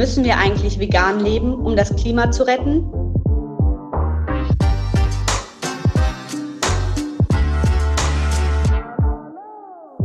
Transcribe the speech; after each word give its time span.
Müssen 0.00 0.24
wir 0.24 0.38
eigentlich 0.38 0.78
vegan 0.78 1.20
leben, 1.20 1.52
um 1.52 1.76
das 1.76 1.94
Klima 1.94 2.30
zu 2.30 2.46
retten? 2.46 2.90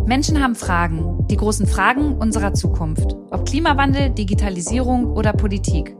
Menschen 0.05 0.43
haben 0.43 0.55
Fragen, 0.55 1.25
die 1.29 1.37
großen 1.37 1.65
Fragen 1.65 2.17
unserer 2.17 2.53
Zukunft. 2.53 3.15
Ob 3.31 3.45
Klimawandel, 3.45 4.09
Digitalisierung 4.09 5.13
oder 5.13 5.31
Politik. 5.31 5.95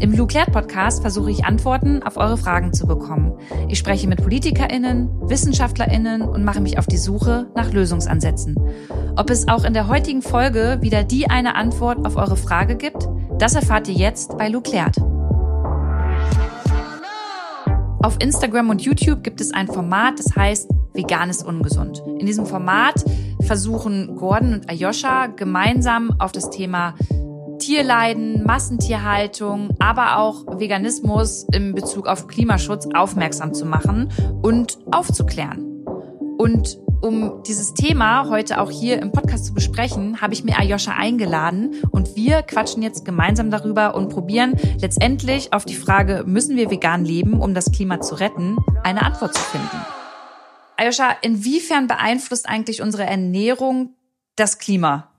Im 0.00 0.12
Blue 0.12 0.26
Claire 0.26 0.50
Podcast 0.50 1.00
versuche 1.00 1.30
ich 1.30 1.46
Antworten 1.46 2.02
auf 2.02 2.18
eure 2.18 2.36
Fragen 2.36 2.74
zu 2.74 2.86
bekommen. 2.86 3.32
Ich 3.68 3.78
spreche 3.78 4.06
mit 4.06 4.22
PolitikerInnen, 4.22 5.08
WissenschaftlerInnen 5.22 6.20
und 6.20 6.44
mache 6.44 6.60
mich 6.60 6.78
auf 6.78 6.86
die 6.86 6.98
Suche 6.98 7.46
nach 7.56 7.72
Lösungsansätzen. 7.72 8.56
Ob 9.16 9.30
es 9.30 9.48
auch 9.48 9.64
in 9.64 9.72
der 9.72 9.88
heutigen 9.88 10.20
Folge 10.20 10.78
wieder 10.82 11.04
die 11.04 11.30
eine 11.30 11.54
Antwort 11.54 12.04
auf 12.04 12.16
eure 12.16 12.36
Frage 12.36 12.76
gibt, 12.76 13.08
das 13.40 13.54
erfahrt 13.54 13.88
ihr 13.88 13.94
jetzt 13.94 14.36
bei 14.36 14.50
Blue 14.50 14.60
Claire. 14.60 14.92
Auf 18.02 18.16
Instagram 18.20 18.68
und 18.68 18.82
YouTube 18.82 19.22
gibt 19.22 19.40
es 19.40 19.52
ein 19.52 19.66
Format, 19.66 20.18
das 20.18 20.36
heißt 20.36 20.70
Vegan 20.92 21.30
ist 21.30 21.42
ungesund. 21.42 22.02
In 22.18 22.26
diesem 22.26 22.44
Format 22.44 23.02
versuchen 23.42 24.16
Gordon 24.16 24.52
und 24.52 24.68
Ayosha 24.68 25.26
gemeinsam 25.26 26.14
auf 26.18 26.32
das 26.32 26.50
Thema 26.50 26.94
Tierleiden, 27.58 28.42
Massentierhaltung, 28.44 29.70
aber 29.78 30.18
auch 30.18 30.58
Veganismus 30.58 31.46
in 31.52 31.74
Bezug 31.74 32.08
auf 32.08 32.26
Klimaschutz 32.26 32.88
aufmerksam 32.94 33.54
zu 33.54 33.64
machen 33.64 34.10
und 34.42 34.78
aufzuklären. 34.90 35.84
Und 36.36 36.78
um 37.00 37.42
dieses 37.46 37.74
Thema 37.74 38.28
heute 38.28 38.60
auch 38.60 38.70
hier 38.70 39.00
im 39.00 39.12
Podcast 39.12 39.46
zu 39.46 39.54
besprechen, 39.54 40.20
habe 40.20 40.34
ich 40.34 40.44
mir 40.44 40.58
Ayosha 40.58 40.92
eingeladen 40.92 41.76
und 41.90 42.16
wir 42.16 42.42
quatschen 42.42 42.82
jetzt 42.82 43.04
gemeinsam 43.04 43.50
darüber 43.50 43.94
und 43.94 44.10
probieren 44.10 44.54
letztendlich 44.80 45.52
auf 45.52 45.64
die 45.64 45.74
Frage, 45.74 46.24
müssen 46.26 46.56
wir 46.56 46.70
vegan 46.70 47.04
leben, 47.04 47.40
um 47.40 47.54
das 47.54 47.72
Klima 47.72 48.00
zu 48.00 48.16
retten, 48.16 48.56
eine 48.82 49.02
Antwort 49.02 49.34
zu 49.34 49.42
finden. 49.42 49.84
Ayosha, 50.76 51.16
inwiefern 51.22 51.86
beeinflusst 51.86 52.48
eigentlich 52.48 52.82
unsere 52.82 53.04
Ernährung 53.04 53.94
das 54.36 54.58
Klima? 54.58 55.10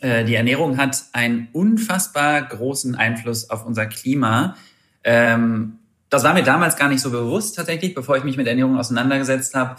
Äh, 0.00 0.24
die 0.24 0.34
Ernährung 0.34 0.76
hat 0.76 1.04
einen 1.12 1.48
unfassbar 1.52 2.42
großen 2.42 2.94
Einfluss 2.94 3.50
auf 3.50 3.66
unser 3.66 3.86
Klima. 3.86 4.56
Ähm, 5.04 5.78
das 6.10 6.24
war 6.24 6.32
mir 6.32 6.42
damals 6.42 6.76
gar 6.76 6.88
nicht 6.88 7.00
so 7.00 7.10
bewusst 7.10 7.56
tatsächlich, 7.56 7.94
bevor 7.94 8.16
ich 8.16 8.24
mich 8.24 8.36
mit 8.36 8.46
Ernährung 8.46 8.78
auseinandergesetzt 8.78 9.54
habe. 9.54 9.76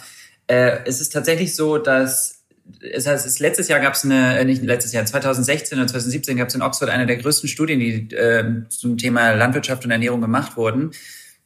Äh, 0.50 0.80
es 0.86 1.00
ist 1.00 1.14
tatsächlich 1.14 1.55
so, 1.55 1.78
dass 1.78 2.44
es 2.81 3.08
heißt, 3.08 3.25
es 3.25 3.39
letztes 3.39 3.67
Jahr 3.67 3.80
gab 3.80 3.94
es 3.94 4.03
eine, 4.03 4.39
äh, 4.39 4.45
nicht 4.45 4.64
letztes 4.64 4.94
Jahr, 4.94 5.06
2016 5.06 5.78
oder 5.78 5.88
2017 5.88 6.38
gab 6.38 6.50
es 6.50 6.56
in 6.56 6.61
Oxford 6.61 6.89
eine 6.89 7.06
der 7.06 7.17
größten 7.17 7.50
Studien, 7.50 7.80
die 7.80 8.16
äh, 8.16 8.67
zum 8.69 8.97
Thema 8.97 9.33
Landwirtschaft 9.33 9.86
und 9.86 9.91
Ernährung 9.91 10.22
gemacht 10.22 10.58
wurden. 10.58 10.91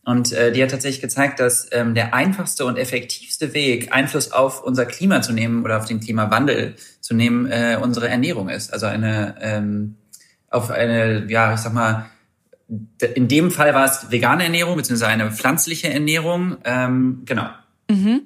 Und 0.05 0.33
äh, 0.33 0.51
die 0.51 0.61
hat 0.61 0.71
tatsächlich 0.71 1.01
gezeigt, 1.01 1.39
dass 1.39 1.67
ähm, 1.71 1.95
der 1.95 2.13
einfachste 2.13 2.65
und 2.65 2.77
effektivste 2.77 3.53
Weg, 3.53 3.93
Einfluss 3.93 4.31
auf 4.31 4.63
unser 4.63 4.85
Klima 4.85 5.21
zu 5.21 5.31
nehmen 5.31 5.63
oder 5.63 5.77
auf 5.77 5.85
den 5.85 6.01
Klimawandel 6.01 6.75
zu 6.99 7.13
nehmen, 7.13 7.45
äh, 7.49 7.77
unsere 7.81 8.09
Ernährung 8.09 8.49
ist. 8.49 8.73
Also 8.73 8.85
eine 8.85 9.35
ähm, 9.39 9.95
auf 10.49 10.71
eine, 10.71 11.25
ja, 11.29 11.53
ich 11.53 11.59
sag 11.61 11.73
mal, 11.73 12.05
in 13.15 13.27
dem 13.27 13.49
Fall 13.49 13.73
war 13.73 13.85
es 13.85 14.11
vegane 14.11 14.43
Ernährung 14.43 14.75
beziehungsweise 14.75 15.11
eine 15.11 15.31
pflanzliche 15.31 15.91
Ernährung. 15.91 16.57
Ähm, 16.63 17.23
genau. 17.25 17.47
Mhm. 17.89 18.23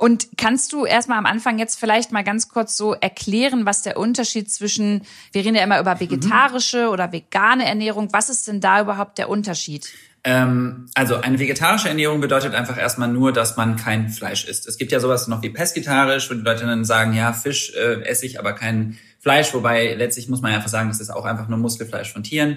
Und 0.00 0.28
kannst 0.38 0.72
du 0.72 0.86
erstmal 0.86 1.18
am 1.18 1.26
Anfang 1.26 1.58
jetzt 1.58 1.78
vielleicht 1.78 2.10
mal 2.10 2.24
ganz 2.24 2.48
kurz 2.48 2.74
so 2.74 2.94
erklären, 2.94 3.66
was 3.66 3.82
der 3.82 3.98
Unterschied 3.98 4.50
zwischen, 4.50 5.02
wir 5.32 5.44
reden 5.44 5.56
ja 5.56 5.62
immer 5.62 5.78
über 5.78 6.00
vegetarische 6.00 6.86
mhm. 6.86 6.88
oder 6.88 7.12
vegane 7.12 7.66
Ernährung, 7.66 8.08
was 8.10 8.30
ist 8.30 8.48
denn 8.48 8.62
da 8.62 8.80
überhaupt 8.80 9.18
der 9.18 9.28
Unterschied? 9.28 9.90
Ähm, 10.24 10.86
also 10.94 11.16
eine 11.16 11.38
vegetarische 11.38 11.90
Ernährung 11.90 12.22
bedeutet 12.22 12.54
einfach 12.54 12.78
erstmal 12.78 13.08
nur, 13.08 13.30
dass 13.34 13.58
man 13.58 13.76
kein 13.76 14.08
Fleisch 14.08 14.46
isst. 14.46 14.66
Es 14.66 14.78
gibt 14.78 14.90
ja 14.90 15.00
sowas 15.00 15.28
noch 15.28 15.42
wie 15.42 15.50
pesketarisch, 15.50 16.30
wo 16.30 16.34
die 16.34 16.40
Leute 16.40 16.64
dann 16.64 16.86
sagen, 16.86 17.12
ja, 17.12 17.34
Fisch 17.34 17.74
äh, 17.74 18.00
esse 18.04 18.24
ich, 18.24 18.38
aber 18.38 18.54
kein 18.54 18.96
Fleisch, 19.18 19.52
wobei 19.52 19.92
letztlich 19.96 20.30
muss 20.30 20.40
man 20.40 20.54
einfach 20.54 20.70
sagen, 20.70 20.88
das 20.88 21.00
ist 21.00 21.10
auch 21.10 21.26
einfach 21.26 21.48
nur 21.48 21.58
Muskelfleisch 21.58 22.10
von 22.10 22.22
Tieren. 22.22 22.56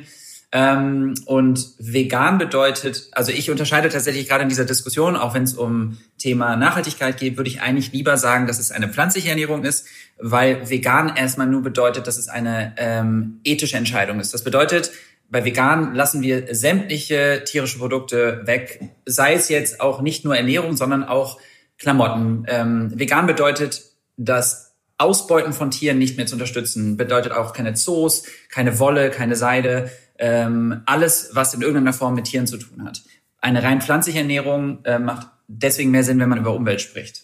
Ähm, 0.56 1.16
und 1.26 1.70
vegan 1.80 2.38
bedeutet, 2.38 3.10
also 3.14 3.32
ich 3.32 3.50
unterscheide 3.50 3.90
tatsächlich 3.90 4.30
gerade 4.30 4.44
in 4.44 4.50
dieser 4.50 4.66
Diskussion, 4.66 5.16
auch 5.16 5.34
wenn 5.34 5.44
es 5.44 5.56
um 5.56 5.98
Thema 6.20 6.56
Nachhaltigkeit 6.56 7.18
geht, 7.18 7.38
würde 7.38 7.50
ich 7.50 7.62
eigentlich 7.62 7.92
lieber 7.92 8.18
sagen, 8.18 8.46
dass 8.46 8.60
es 8.60 8.72
eine 8.72 8.88
pflanzliche 8.88 9.30
Ernährung 9.30 9.64
ist, 9.64 9.88
weil 10.20 10.70
vegan 10.70 11.16
erstmal 11.16 11.48
nur 11.48 11.64
bedeutet, 11.64 12.06
dass 12.06 12.20
es 12.20 12.28
eine 12.28 12.76
ähm, 12.78 13.40
ethische 13.44 13.78
Entscheidung 13.78 14.20
ist. 14.20 14.32
Das 14.36 14.44
bedeutet, 14.44 14.92
bei 15.28 15.44
vegan 15.44 15.96
lassen 15.96 16.22
wir 16.22 16.54
sämtliche 16.54 17.44
tierische 17.44 17.80
Produkte 17.80 18.44
weg, 18.46 18.92
sei 19.08 19.34
es 19.34 19.50
jetzt 19.50 19.82
auch 19.82 20.02
nicht 20.02 20.24
nur 20.24 20.38
Ernährung, 20.38 20.78
sondern 20.78 21.04
auch 21.04 21.40
Klamotten. 21.80 22.46
Ähm, 22.48 22.92
vegan 22.94 23.26
bedeutet, 23.26 23.82
das 24.18 24.76
Ausbeuten 25.00 25.52
von 25.52 25.72
Tieren 25.72 25.98
nicht 25.98 26.18
mehr 26.18 26.28
zu 26.28 26.36
unterstützen, 26.36 26.96
bedeutet 26.96 27.32
auch 27.32 27.54
keine 27.54 27.74
Zoos, 27.74 28.24
keine 28.50 28.78
Wolle, 28.78 29.10
keine 29.10 29.36
Seide, 29.36 29.90
ähm, 30.24 30.84
alles, 30.86 31.32
was 31.34 31.54
in 31.54 31.62
irgendeiner 31.62 31.92
Form 31.92 32.16
mit 32.16 32.26
Tieren 32.26 32.48
zu 32.48 32.56
tun 32.56 32.86
hat. 32.86 33.04
Eine 33.42 33.62
rein 33.62 33.82
pflanzliche 33.82 34.20
Ernährung 34.20 34.84
äh, 34.86 34.98
macht 34.98 35.28
deswegen 35.50 35.92
mehr 35.92 36.06
Sinn, 36.06 36.18
wenn 36.20 36.30
man 36.30 36.40
über 36.40 36.56
Umwelt 36.56 36.80
spricht. 36.80 37.24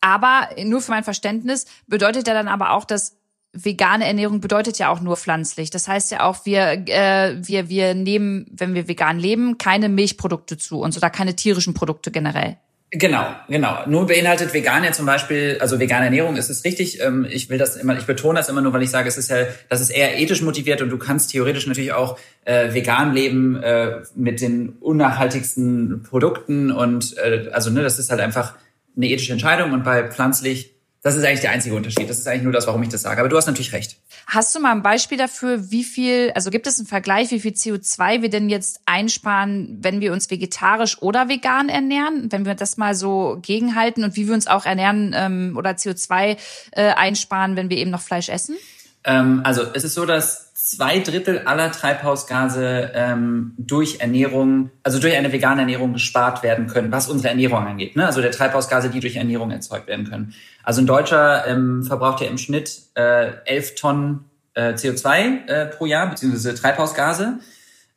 Aber 0.00 0.48
nur 0.64 0.80
für 0.80 0.92
mein 0.92 1.02
Verständnis 1.02 1.66
bedeutet 1.88 2.28
ja 2.28 2.34
dann 2.34 2.46
aber 2.46 2.70
auch, 2.70 2.84
dass 2.84 3.16
vegane 3.52 4.06
Ernährung 4.06 4.40
bedeutet 4.40 4.78
ja 4.78 4.88
auch 4.88 5.00
nur 5.00 5.16
pflanzlich. 5.16 5.70
Das 5.70 5.88
heißt 5.88 6.12
ja 6.12 6.22
auch, 6.22 6.46
wir, 6.46 6.84
äh, 6.86 7.38
wir, 7.44 7.68
wir 7.68 7.94
nehmen, 7.94 8.46
wenn 8.52 8.74
wir 8.74 8.86
vegan 8.86 9.18
leben, 9.18 9.58
keine 9.58 9.88
Milchprodukte 9.88 10.58
zu 10.58 10.78
uns 10.78 10.96
oder 10.96 11.10
keine 11.10 11.34
tierischen 11.34 11.74
Produkte 11.74 12.12
generell. 12.12 12.56
Genau, 12.92 13.26
genau. 13.48 13.78
Nur 13.86 14.06
beinhaltet 14.06 14.54
vegan 14.54 14.84
ja 14.84 14.92
zum 14.92 15.06
Beispiel, 15.06 15.58
also 15.60 15.80
vegane 15.80 16.04
Ernährung 16.04 16.36
ist 16.36 16.50
es 16.50 16.64
richtig. 16.64 17.02
Ähm, 17.02 17.26
ich 17.28 17.50
will 17.50 17.58
das 17.58 17.74
immer, 17.74 17.98
ich 17.98 18.06
betone 18.06 18.38
das 18.38 18.48
immer 18.48 18.60
nur, 18.60 18.72
weil 18.72 18.82
ich 18.82 18.90
sage, 18.90 19.08
es 19.08 19.18
ist 19.18 19.28
ja, 19.28 19.38
das 19.68 19.80
ist 19.80 19.90
eher 19.90 20.18
ethisch 20.20 20.40
motiviert 20.40 20.80
und 20.82 20.90
du 20.90 20.96
kannst 20.96 21.32
theoretisch 21.32 21.66
natürlich 21.66 21.92
auch 21.92 22.16
äh, 22.44 22.72
vegan 22.72 23.12
leben 23.12 23.60
äh, 23.60 24.02
mit 24.14 24.40
den 24.40 24.76
unnachhaltigsten 24.80 26.04
Produkten 26.04 26.70
und 26.70 27.16
äh, 27.18 27.50
also 27.52 27.70
ne, 27.70 27.82
das 27.82 27.98
ist 27.98 28.10
halt 28.10 28.20
einfach 28.20 28.54
eine 28.96 29.08
ethische 29.08 29.32
Entscheidung 29.32 29.72
und 29.72 29.82
bei 29.82 30.08
pflanzlich 30.08 30.75
das 31.06 31.14
ist 31.14 31.24
eigentlich 31.24 31.40
der 31.42 31.52
einzige 31.52 31.76
Unterschied. 31.76 32.10
Das 32.10 32.18
ist 32.18 32.26
eigentlich 32.26 32.42
nur 32.42 32.52
das, 32.52 32.66
warum 32.66 32.82
ich 32.82 32.88
das 32.88 33.02
sage. 33.02 33.20
Aber 33.20 33.28
du 33.28 33.36
hast 33.36 33.46
natürlich 33.46 33.72
recht. 33.72 33.96
Hast 34.26 34.52
du 34.56 34.58
mal 34.58 34.72
ein 34.72 34.82
Beispiel 34.82 35.16
dafür, 35.16 35.70
wie 35.70 35.84
viel, 35.84 36.32
also 36.34 36.50
gibt 36.50 36.66
es 36.66 36.80
einen 36.80 36.88
Vergleich, 36.88 37.30
wie 37.30 37.38
viel 37.38 37.52
CO2 37.52 38.22
wir 38.22 38.28
denn 38.28 38.48
jetzt 38.48 38.80
einsparen, 38.86 39.78
wenn 39.80 40.00
wir 40.00 40.12
uns 40.12 40.28
vegetarisch 40.32 41.00
oder 41.00 41.28
vegan 41.28 41.68
ernähren? 41.68 42.32
Wenn 42.32 42.44
wir 42.44 42.56
das 42.56 42.76
mal 42.76 42.96
so 42.96 43.38
gegenhalten 43.40 44.02
und 44.02 44.16
wie 44.16 44.26
wir 44.26 44.34
uns 44.34 44.48
auch 44.48 44.66
ernähren 44.66 45.14
ähm, 45.16 45.54
oder 45.56 45.70
CO2 45.70 46.38
äh, 46.72 46.82
einsparen, 46.94 47.54
wenn 47.54 47.70
wir 47.70 47.76
eben 47.76 47.92
noch 47.92 48.02
Fleisch 48.02 48.28
essen? 48.28 48.56
Ähm, 49.04 49.42
also 49.44 49.62
es 49.74 49.84
ist 49.84 49.94
so, 49.94 50.06
dass 50.06 50.45
zwei 50.66 50.98
Drittel 50.98 51.42
aller 51.44 51.70
Treibhausgase 51.70 52.90
ähm, 52.92 53.54
durch 53.56 54.00
Ernährung, 54.00 54.70
also 54.82 54.98
durch 54.98 55.14
eine 55.14 55.30
vegane 55.32 55.60
Ernährung 55.60 55.92
gespart 55.92 56.42
werden 56.42 56.66
können, 56.66 56.90
was 56.90 57.08
unsere 57.08 57.28
Ernährung 57.28 57.64
angeht. 57.64 57.94
Ne? 57.94 58.04
Also 58.04 58.20
der 58.20 58.32
Treibhausgase, 58.32 58.90
die 58.90 58.98
durch 58.98 59.14
Ernährung 59.14 59.52
erzeugt 59.52 59.86
werden 59.86 60.10
können. 60.10 60.34
Also 60.64 60.82
ein 60.82 60.86
Deutscher 60.86 61.46
ähm, 61.46 61.84
verbraucht 61.84 62.20
ja 62.20 62.26
im 62.26 62.36
Schnitt 62.36 62.80
äh, 62.94 63.30
11 63.44 63.76
Tonnen 63.76 64.24
äh, 64.54 64.72
CO2 64.72 65.46
äh, 65.46 65.66
pro 65.66 65.86
Jahr, 65.86 66.10
beziehungsweise 66.10 66.56
Treibhausgase. 66.56 67.38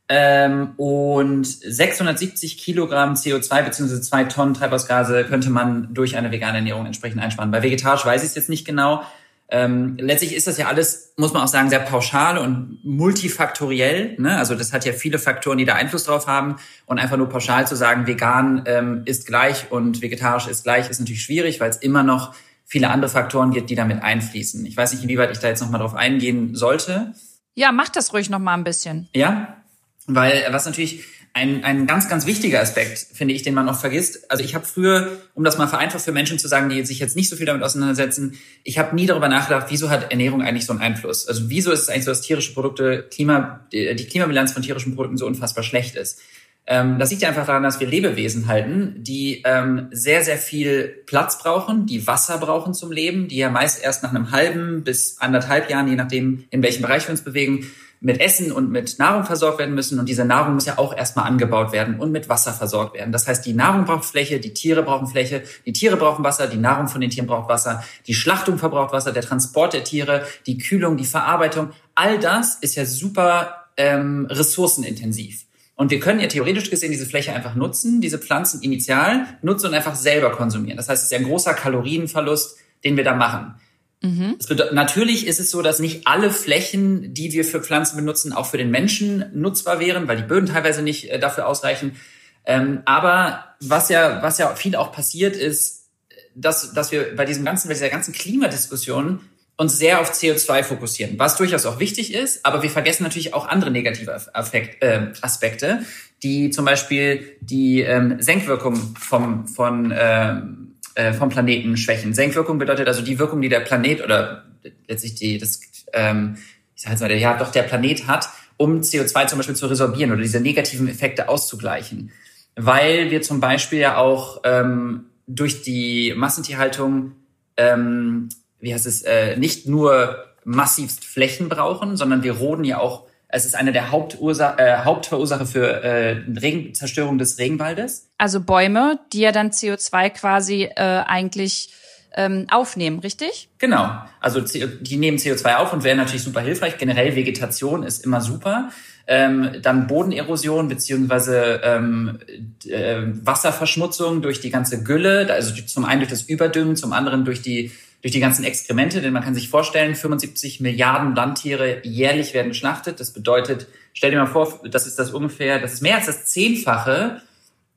Ähm, 0.08 0.74
und 0.78 1.48
670 1.48 2.60
Kilogramm 2.60 3.16
CO2 3.16 3.64
beziehungsweise 3.64 4.02
zwei 4.02 4.26
Tonnen 4.26 4.54
Treibhausgase 4.54 5.24
könnte 5.24 5.50
man 5.50 5.92
durch 5.96 6.18
eine 6.18 6.32
vegane 6.32 6.58
Ernährung 6.58 6.86
entsprechend 6.86 7.20
einsparen. 7.20 7.50
Bei 7.50 7.64
vegetarisch 7.64 8.06
weiß 8.06 8.22
ich 8.22 8.30
es 8.30 8.36
jetzt 8.36 8.50
nicht 8.50 8.66
genau, 8.66 9.04
ähm, 9.52 9.98
letztlich 10.00 10.36
ist 10.36 10.46
das 10.46 10.58
ja 10.58 10.68
alles, 10.68 11.14
muss 11.18 11.34
man 11.34 11.42
auch 11.42 11.48
sagen, 11.48 11.70
sehr 11.70 11.80
pauschal 11.80 12.38
und 12.38 12.80
multifaktoriell. 12.84 14.16
Ne? 14.20 14.38
Also 14.38 14.54
das 14.54 14.74
hat 14.74 14.86
ja 14.86 14.94
viele 14.94 15.18
Faktoren, 15.18 15.58
die 15.58 15.66
da 15.66 15.74
Einfluss 15.74 16.04
drauf 16.04 16.28
haben. 16.28 16.58
Und 16.86 17.00
einfach 17.00 17.18
nur 17.18 17.30
pauschal 17.30 17.68
zu 17.68 17.76
sagen, 17.76 18.06
vegan 18.06 18.64
ähm, 18.68 19.02
ist 19.06 19.26
gleich 19.26 19.72
und 19.72 20.02
vegetarisch 20.02 20.48
ist 20.48 20.64
gleich, 20.64 20.90
ist 20.90 21.00
natürlich 21.00 21.24
schwierig, 21.24 21.60
weil 21.60 21.72
es 21.72 21.78
immer 21.78 22.04
noch 22.04 22.36
viele 22.66 22.92
andere 22.92 23.10
Faktoren 23.10 23.52
gibt, 23.52 23.72
die 23.72 23.76
damit 23.76 24.04
einfließen. 24.04 24.64
Ich 24.68 24.78
weiß 24.78 24.94
nicht, 24.94 25.04
inwieweit 25.04 25.32
ich 25.32 25.40
da 25.40 25.48
jetzt 25.48 25.62
nochmal 25.62 25.80
drauf 25.80 25.96
eingehen 25.96 26.54
sollte. 26.54 27.14
Ja, 27.56 27.72
mach 27.72 27.90
das 27.90 28.14
ruhig 28.14 28.30
nochmal 28.30 28.56
ein 28.56 28.64
bisschen. 28.64 29.10
Ja, 29.16 29.58
weil 30.06 30.46
was 30.52 30.66
natürlich 30.66 31.04
ein, 31.40 31.64
ein 31.64 31.88
ganz, 31.88 32.10
ganz 32.10 32.26
wichtiger 32.26 32.60
Aspekt, 32.60 33.08
finde 33.14 33.34
ich, 33.34 33.44
den 33.44 33.54
man 33.54 33.70
oft 33.70 33.80
vergisst. 33.80 34.30
Also 34.30 34.44
ich 34.44 34.56
habe 34.56 34.66
früher, 34.66 35.08
um 35.34 35.44
das 35.46 35.58
mal 35.58 35.68
vereinfacht 35.68 36.04
für 36.04 36.12
Menschen 36.12 36.38
zu 36.38 36.50
sagen, 36.50 36.70
die 36.70 36.86
sich 36.86 37.00
jetzt 37.00 37.16
nicht 37.16 37.30
so 37.30 37.38
viel 37.38 37.46
damit 37.46 37.64
auseinandersetzen, 37.64 38.38
ich 38.64 38.78
habe 38.78 38.94
nie 38.94 39.06
darüber 39.06 39.30
nachgedacht, 39.30 39.68
wieso 39.70 39.90
hat 39.90 40.12
Ernährung 40.12 40.42
eigentlich 40.42 40.66
so 40.66 40.74
einen 40.74 40.82
Einfluss? 40.82 41.28
Also 41.28 41.50
wieso 41.50 41.72
ist 41.72 41.84
es 41.84 41.90
eigentlich 41.90 42.06
so, 42.06 42.12
dass 42.12 42.22
tierische 42.22 42.54
Produkte, 42.54 43.08
Klima, 43.10 43.66
die 43.72 43.96
Klimabilanz 43.96 44.52
von 44.52 44.62
tierischen 44.62 44.96
Produkten 44.96 45.18
so 45.18 45.26
unfassbar 45.26 45.64
schlecht 45.64 45.96
ist? 45.96 46.20
Ähm, 46.68 47.00
das 47.00 47.10
liegt 47.10 47.22
ja 47.22 47.30
einfach 47.30 47.48
daran, 47.48 47.64
dass 47.64 47.80
wir 47.80 47.88
Lebewesen 47.88 48.48
halten, 48.48 48.96
die 48.98 49.42
ähm, 49.46 49.88
sehr, 49.92 50.24
sehr 50.24 50.38
viel 50.38 51.04
Platz 51.08 51.40
brauchen, 51.42 51.86
die 51.86 52.06
Wasser 52.06 52.38
brauchen 52.38 52.74
zum 52.74 52.92
Leben, 52.92 53.28
die 53.28 53.38
ja 53.38 53.50
meist 53.50 53.82
erst 53.82 54.04
nach 54.04 54.12
einem 54.12 54.32
halben 54.32 54.84
bis 54.84 55.18
anderthalb 55.20 55.70
Jahren, 55.70 55.88
je 55.88 55.96
nachdem, 55.96 56.44
in 56.52 56.62
welchem 56.62 56.82
Bereich 56.82 57.08
wir 57.08 57.12
uns 57.12 57.24
bewegen, 57.24 57.66
mit 58.02 58.22
Essen 58.22 58.52
und 58.52 58.72
mit 58.72 58.98
Nahrung 58.98 59.26
versorgt 59.26 59.60
werden 59.60 59.76
müssen. 59.76 60.00
Und 60.00 60.08
diese 60.08 60.24
Nahrung 60.24 60.54
muss 60.54 60.66
ja 60.66 60.78
auch 60.78 60.96
erstmal 60.96 61.26
angebaut 61.26 61.74
werden 61.74 62.00
und 62.00 62.12
mit 62.12 62.30
Wasser 62.30 62.54
versorgt 62.54 62.96
werden. 62.96 63.12
Das 63.12 63.28
heißt, 63.28 63.46
die 63.46 63.54
Nahrung 63.54 63.86
braucht 63.86 64.06
Fläche, 64.06 64.40
die 64.40 64.54
Tiere 64.54 64.84
brauchen 64.84 65.08
Fläche, 65.08 65.44
die 65.66 65.74
Tiere 65.74 65.98
brauchen 65.98 66.24
Wasser, 66.24 66.48
die 66.48 66.58
Nahrung 66.58 66.88
von 66.88 67.02
den 67.02 67.10
Tieren 67.10 67.28
braucht 67.28 67.50
Wasser, 67.50 67.84
die 68.08 68.14
Schlachtung 68.14 68.58
verbraucht 68.58 68.94
Wasser, 68.94 69.12
der 69.12 69.24
Transport 69.24 69.74
der 69.74 69.84
Tiere, 69.84 70.24
die 70.46 70.58
Kühlung, 70.58 70.96
die 70.96 71.06
Verarbeitung. 71.06 71.72
All 71.96 72.20
das 72.20 72.56
ist 72.56 72.76
ja 72.76 72.86
super 72.86 73.66
ähm, 73.76 74.28
ressourcenintensiv. 74.30 75.46
Und 75.76 75.92
wir 75.92 76.00
können 76.02 76.20
ja 76.20 76.28
theoretisch 76.28 76.70
gesehen 76.70 76.92
diese 76.92 77.06
Fläche 77.06 77.34
einfach 77.34 77.56
nutzen, 77.56 78.02
diese 78.02 78.20
Pflanzen 78.20 78.62
initial 78.62 79.26
nutzen 79.42 79.68
und 79.68 79.74
einfach 79.74 79.96
selber 79.96 80.32
konsumieren. 80.32 80.76
Das 80.76 80.90
heißt, 80.90 81.04
es 81.04 81.06
ist 81.06 81.12
ja 81.12 81.20
ein 81.20 81.24
großer 81.24 81.54
Kalorienverlust, 81.54 82.58
den 82.84 82.98
wir 82.98 83.06
da 83.06 83.16
machen. 83.16 83.56
Mhm. 84.02 84.38
natürlich 84.72 85.28
ist 85.28 85.42
es 85.42 85.52
so, 85.52 85.62
dass 85.62 85.80
nicht 85.80 86.08
alle 86.08 86.32
Flächen, 86.32 87.14
die 87.14 87.34
wir 87.34 87.44
für 87.44 87.62
Pflanzen 87.62 87.98
benutzen, 87.98 88.32
auch 88.32 88.46
für 88.46 88.58
den 88.58 88.72
Menschen 88.72 89.26
nutzbar 89.34 89.82
wären, 89.82 90.08
weil 90.08 90.16
die 90.16 90.24
Böden 90.24 90.46
teilweise 90.46 90.82
nicht 90.82 91.10
äh, 91.10 91.20
dafür 91.20 91.48
ausreichen. 91.48 91.98
Ähm, 92.46 92.82
aber 92.86 93.56
was 93.60 93.90
ja, 93.90 94.24
was 94.24 94.38
ja 94.38 94.56
viel 94.56 94.76
auch 94.78 94.94
passiert 94.94 95.36
ist, 95.36 95.90
dass, 96.34 96.74
dass 96.74 96.92
wir 96.92 97.16
bei 97.16 97.26
diesem 97.26 97.44
ganzen, 97.44 97.68
bei 97.68 97.74
dieser 97.74 97.90
ganzen 97.90 98.14
Klimadiskussion 98.14 99.20
uns 99.58 99.78
sehr 99.78 100.00
auf 100.00 100.14
CO2 100.14 100.64
fokussieren, 100.64 101.20
was 101.20 101.36
durchaus 101.36 101.66
auch 101.66 101.80
wichtig 101.80 102.14
ist, 102.14 102.46
aber 102.46 102.64
wir 102.64 102.70
vergessen 102.70 103.04
natürlich 103.04 103.34
auch 103.34 103.46
andere 103.46 103.72
negative 103.72 104.16
Affekt, 104.34 104.82
äh, 104.82 105.12
Aspekte, 105.22 105.84
die 106.24 106.50
zum 106.50 106.64
Beispiel 106.64 107.36
die 107.42 107.82
ähm, 107.82 108.22
Senkwirkung 108.22 108.78
vom, 108.98 109.48
von, 109.48 109.94
ähm, 109.94 110.59
äh, 110.96 111.14
vom 111.14 111.30
Planeten 111.30 111.78
schwächen. 111.78 112.14
Senkwirkung 112.14 112.58
bedeutet 112.58 112.88
also 112.88 113.02
die 113.02 113.20
Wirkung, 113.20 113.42
die 113.42 113.50
der 113.50 113.62
Planet 113.62 114.04
oder 114.04 114.46
letztlich 114.88 115.16
die, 115.16 115.38
das, 115.38 115.62
ähm, 115.94 116.38
ich 116.76 116.84
sag 116.84 116.92
jetzt 116.92 117.02
mal, 117.02 117.12
ja, 117.12 117.38
doch 117.38 117.52
der 117.52 117.64
Planet 117.64 118.08
hat, 118.08 118.30
um 118.58 118.82
CO2 118.82 119.28
zum 119.28 119.40
Beispiel 119.40 119.56
zu 119.56 119.68
resorbieren 119.68 120.12
oder 120.12 120.22
diese 120.22 120.42
negativen 120.42 120.88
Effekte 120.88 121.30
auszugleichen. 121.30 122.12
Weil 122.56 123.10
wir 123.12 123.22
zum 123.22 123.40
Beispiel 123.40 123.80
ja 123.80 123.98
auch 123.98 124.42
ähm, 124.44 125.06
durch 125.28 125.62
die 125.62 126.14
Massentierhaltung, 126.16 127.14
ähm, 127.56 128.30
wie 128.60 128.74
heißt 128.74 128.86
es, 128.86 129.04
äh, 129.04 129.38
nicht 129.38 129.68
nur 129.68 130.26
massivst 130.44 131.06
Flächen 131.06 131.48
brauchen, 131.48 131.96
sondern 131.96 132.24
wir 132.24 132.34
roden 132.34 132.66
ja 132.66 132.80
auch 132.80 133.09
es 133.32 133.46
ist 133.46 133.56
eine 133.56 133.72
der 133.72 133.92
Hauptursa 133.92 134.56
äh, 134.58 134.84
Hauptverursacher 134.84 135.46
für 135.46 135.84
äh, 135.84 136.24
Regen 136.40 136.74
Zerstörung 136.74 137.20
des 137.20 137.38
Regenwaldes. 137.38 138.10
Also 138.18 138.42
Bäume, 138.42 139.00
die 139.14 139.20
ja 139.20 139.32
dann 139.32 139.52
CO2 139.52 140.10
quasi 140.10 140.64
äh, 140.64 140.74
eigentlich 140.76 141.70
ähm, 142.16 142.48
aufnehmen, 142.50 143.00
richtig? 143.00 143.50
Genau. 143.60 143.92
Also 144.20 144.42
die 144.42 144.98
nehmen 144.98 145.18
CO2 145.18 145.58
auf 145.58 145.74
und 145.74 145.84
wären 145.84 145.98
natürlich 145.98 146.24
super 146.24 146.42
hilfreich. 146.42 146.80
Generell 146.80 147.16
Vegetation 147.16 147.84
ist 147.84 148.04
immer 148.04 148.20
super. 148.20 148.70
Ähm, 149.06 149.52
dann 149.62 149.88
Bodenerosion 149.88 150.68
beziehungsweise 150.68 151.62
ähm, 151.64 152.20
äh, 152.68 153.02
Wasserverschmutzung 153.24 154.22
durch 154.24 154.40
die 154.40 154.50
ganze 154.50 154.84
Gülle, 154.84 155.32
also 155.32 155.54
zum 155.66 155.86
einen 155.86 156.02
durch 156.02 156.12
das 156.12 156.24
Überdüngen, 156.24 156.76
zum 156.76 156.94
anderen 156.94 157.26
durch 157.26 157.42
die 157.42 157.72
durch 158.02 158.14
die 158.14 158.20
ganzen 158.20 158.44
Exkremente, 158.44 159.02
denn 159.02 159.12
man 159.14 159.24
kann 159.24 159.36
sich 159.36 159.50
vorstellen, 159.50 159.96
75 159.96 160.62
Milliarden 160.62 161.16
Landtiere 161.16 161.82
jährlich 161.84 162.34
werden 162.34 162.50
geschlachtet. 162.50 163.00
Das 163.00 163.12
bedeutet, 163.12 163.68
stell 163.94 164.12
dir 164.12 164.18
mal 164.18 164.26
vor, 164.26 164.62
das 164.70 164.88
ist 164.88 164.98
das 164.98 165.12
ungefähr, 165.12 165.60
das 165.60 165.74
ist 165.74 165.82
mehr 165.82 165.98
als 165.98 166.06
das 166.06 166.26
Zehnfache 166.26 167.22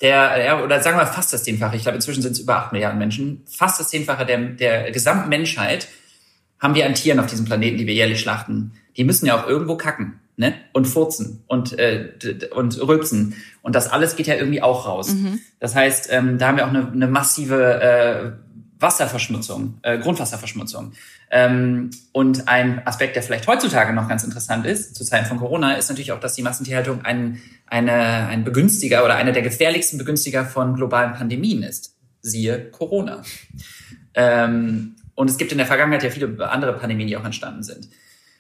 der, 0.01 0.63
oder 0.65 0.83
sagen 0.83 0.99
wir 0.99 1.07
fast 1.07 1.33
das 1.33 1.45
Zehnfache, 1.45 1.77
ich 1.77 1.83
glaube 1.83 1.97
inzwischen 1.97 2.23
sind 2.23 2.33
es 2.33 2.41
über 2.41 2.57
acht 2.57 2.73
Milliarden 2.73 2.99
Menschen, 2.99 3.43
fast 3.49 3.79
das 3.79 3.89
Zehnfache 3.89 4.27
der, 4.27 4.39
der 4.39 4.91
gesamten 4.91 5.29
Menschheit 5.29 5.89
haben 6.59 6.75
wir 6.75 6.87
an 6.87 6.95
Tieren 6.95 7.21
auf 7.21 7.27
diesem 7.27 7.45
Planeten, 7.45 7.79
die 7.79 7.87
wir 7.87 7.95
jährlich 7.95 8.21
schlachten. 8.21 8.73
Die 8.97 9.05
müssen 9.05 9.27
ja 9.27 9.41
auch 9.41 9.49
irgendwo 9.49 9.77
kacken 9.77 10.21
ne? 10.37 10.55
und 10.73 10.87
furzen 10.87 11.43
und, 11.47 11.79
äh, 11.79 12.11
und 12.55 12.81
rülpsen. 12.81 13.35
Und 13.63 13.75
das 13.75 13.89
alles 13.89 14.17
geht 14.17 14.27
ja 14.27 14.35
irgendwie 14.35 14.63
auch 14.63 14.87
raus. 14.87 15.15
Mhm. 15.15 15.41
Das 15.61 15.75
heißt, 15.75 16.09
ähm, 16.13 16.39
da 16.39 16.49
haben 16.49 16.57
wir 16.57 16.67
auch 16.67 16.71
eine, 16.71 16.91
eine 16.91 17.07
massive 17.07 17.81
äh, 17.81 18.31
Wasserverschmutzung, 18.83 19.79
äh, 19.83 19.99
Grundwasserverschmutzung. 19.99 20.93
Ähm, 21.31 21.91
und 22.13 22.49
ein 22.49 22.87
Aspekt, 22.87 23.17
der 23.17 23.23
vielleicht 23.23 23.47
heutzutage 23.47 23.93
noch 23.93 24.09
ganz 24.09 24.25
interessant 24.25 24.67
ist, 24.67 24.95
zu 24.95 25.05
Zeiten 25.05 25.27
von 25.27 25.39
Corona, 25.39 25.75
ist 25.75 25.89
natürlich 25.89 26.13
auch, 26.13 26.21
dass 26.21 26.35
die 26.35 26.43
Massentierhaltung 26.43 27.05
ein, 27.05 27.41
eine, 27.67 28.27
ein 28.27 28.45
Begünstiger 28.45 29.05
oder 29.05 29.15
einer 29.15 29.33
der 29.33 29.43
gefährlichsten 29.43 29.99
Begünstiger 29.99 30.45
von 30.45 30.75
globalen 30.75 31.15
Pandemien 31.15 31.63
ist. 31.63 31.97
Siehe 32.21 32.71
Corona. 32.71 33.23
Ähm, 34.15 34.97
und 35.15 35.31
es 35.31 35.39
gibt 35.39 35.53
in 35.53 35.59
der 35.59 35.67
Vergangenheit 35.67 36.03
ja 36.03 36.11
viele 36.11 36.51
andere 36.51 36.73
Pandemien, 36.75 37.09
die 37.09 37.17
auch 37.17 37.25
entstanden 37.25 37.63
sind. 37.63 37.89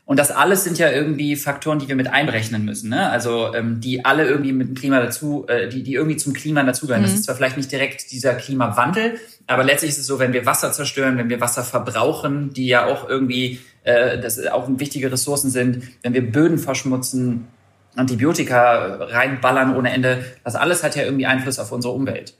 Und 0.04 0.18
das 0.18 0.30
alles 0.32 0.64
sind 0.64 0.78
ja 0.78 0.90
irgendwie 0.90 1.36
Faktoren, 1.36 1.78
die 1.78 1.86
wir 1.86 1.94
mit 1.94 2.08
einberechnen 2.08 2.64
müssen. 2.64 2.90
Ne? 2.90 3.08
Also 3.08 3.54
ähm, 3.54 3.80
die 3.80 4.04
alle 4.04 4.26
irgendwie 4.26 4.52
mit 4.52 4.68
dem 4.68 4.74
Klima 4.74 5.00
dazu, 5.00 5.46
äh, 5.48 5.68
die, 5.68 5.82
die 5.84 5.94
irgendwie 5.94 6.16
zum 6.16 6.32
Klima 6.32 6.62
dazugehören. 6.64 7.02
Mhm. 7.02 7.06
Das 7.06 7.14
ist 7.14 7.24
zwar 7.24 7.36
vielleicht 7.36 7.56
nicht 7.56 7.70
direkt 7.70 8.10
dieser 8.10 8.34
Klimawandel, 8.34 9.18
aber 9.46 9.62
letztlich 9.62 9.92
ist 9.92 9.98
es 9.98 10.06
so, 10.06 10.18
wenn 10.18 10.32
wir 10.32 10.44
Wasser 10.44 10.72
zerstören, 10.72 11.18
wenn 11.18 11.30
wir 11.30 11.40
Wasser 11.40 11.62
verbrauchen, 11.62 12.52
die 12.52 12.66
ja 12.66 12.86
auch 12.86 13.08
irgendwie 13.08 13.60
äh, 13.84 14.18
das 14.18 14.44
auch 14.46 14.68
wichtige 14.68 15.10
Ressourcen 15.10 15.50
sind, 15.50 15.84
wenn 16.02 16.14
wir 16.14 16.32
Böden 16.32 16.58
verschmutzen, 16.58 17.46
Antibiotika 17.94 18.96
reinballern 19.04 19.76
ohne 19.76 19.92
Ende, 19.92 20.24
das 20.44 20.56
alles 20.56 20.82
hat 20.82 20.96
ja 20.96 21.04
irgendwie 21.04 21.26
Einfluss 21.26 21.58
auf 21.58 21.70
unsere 21.72 21.94
Umwelt. 21.94 22.34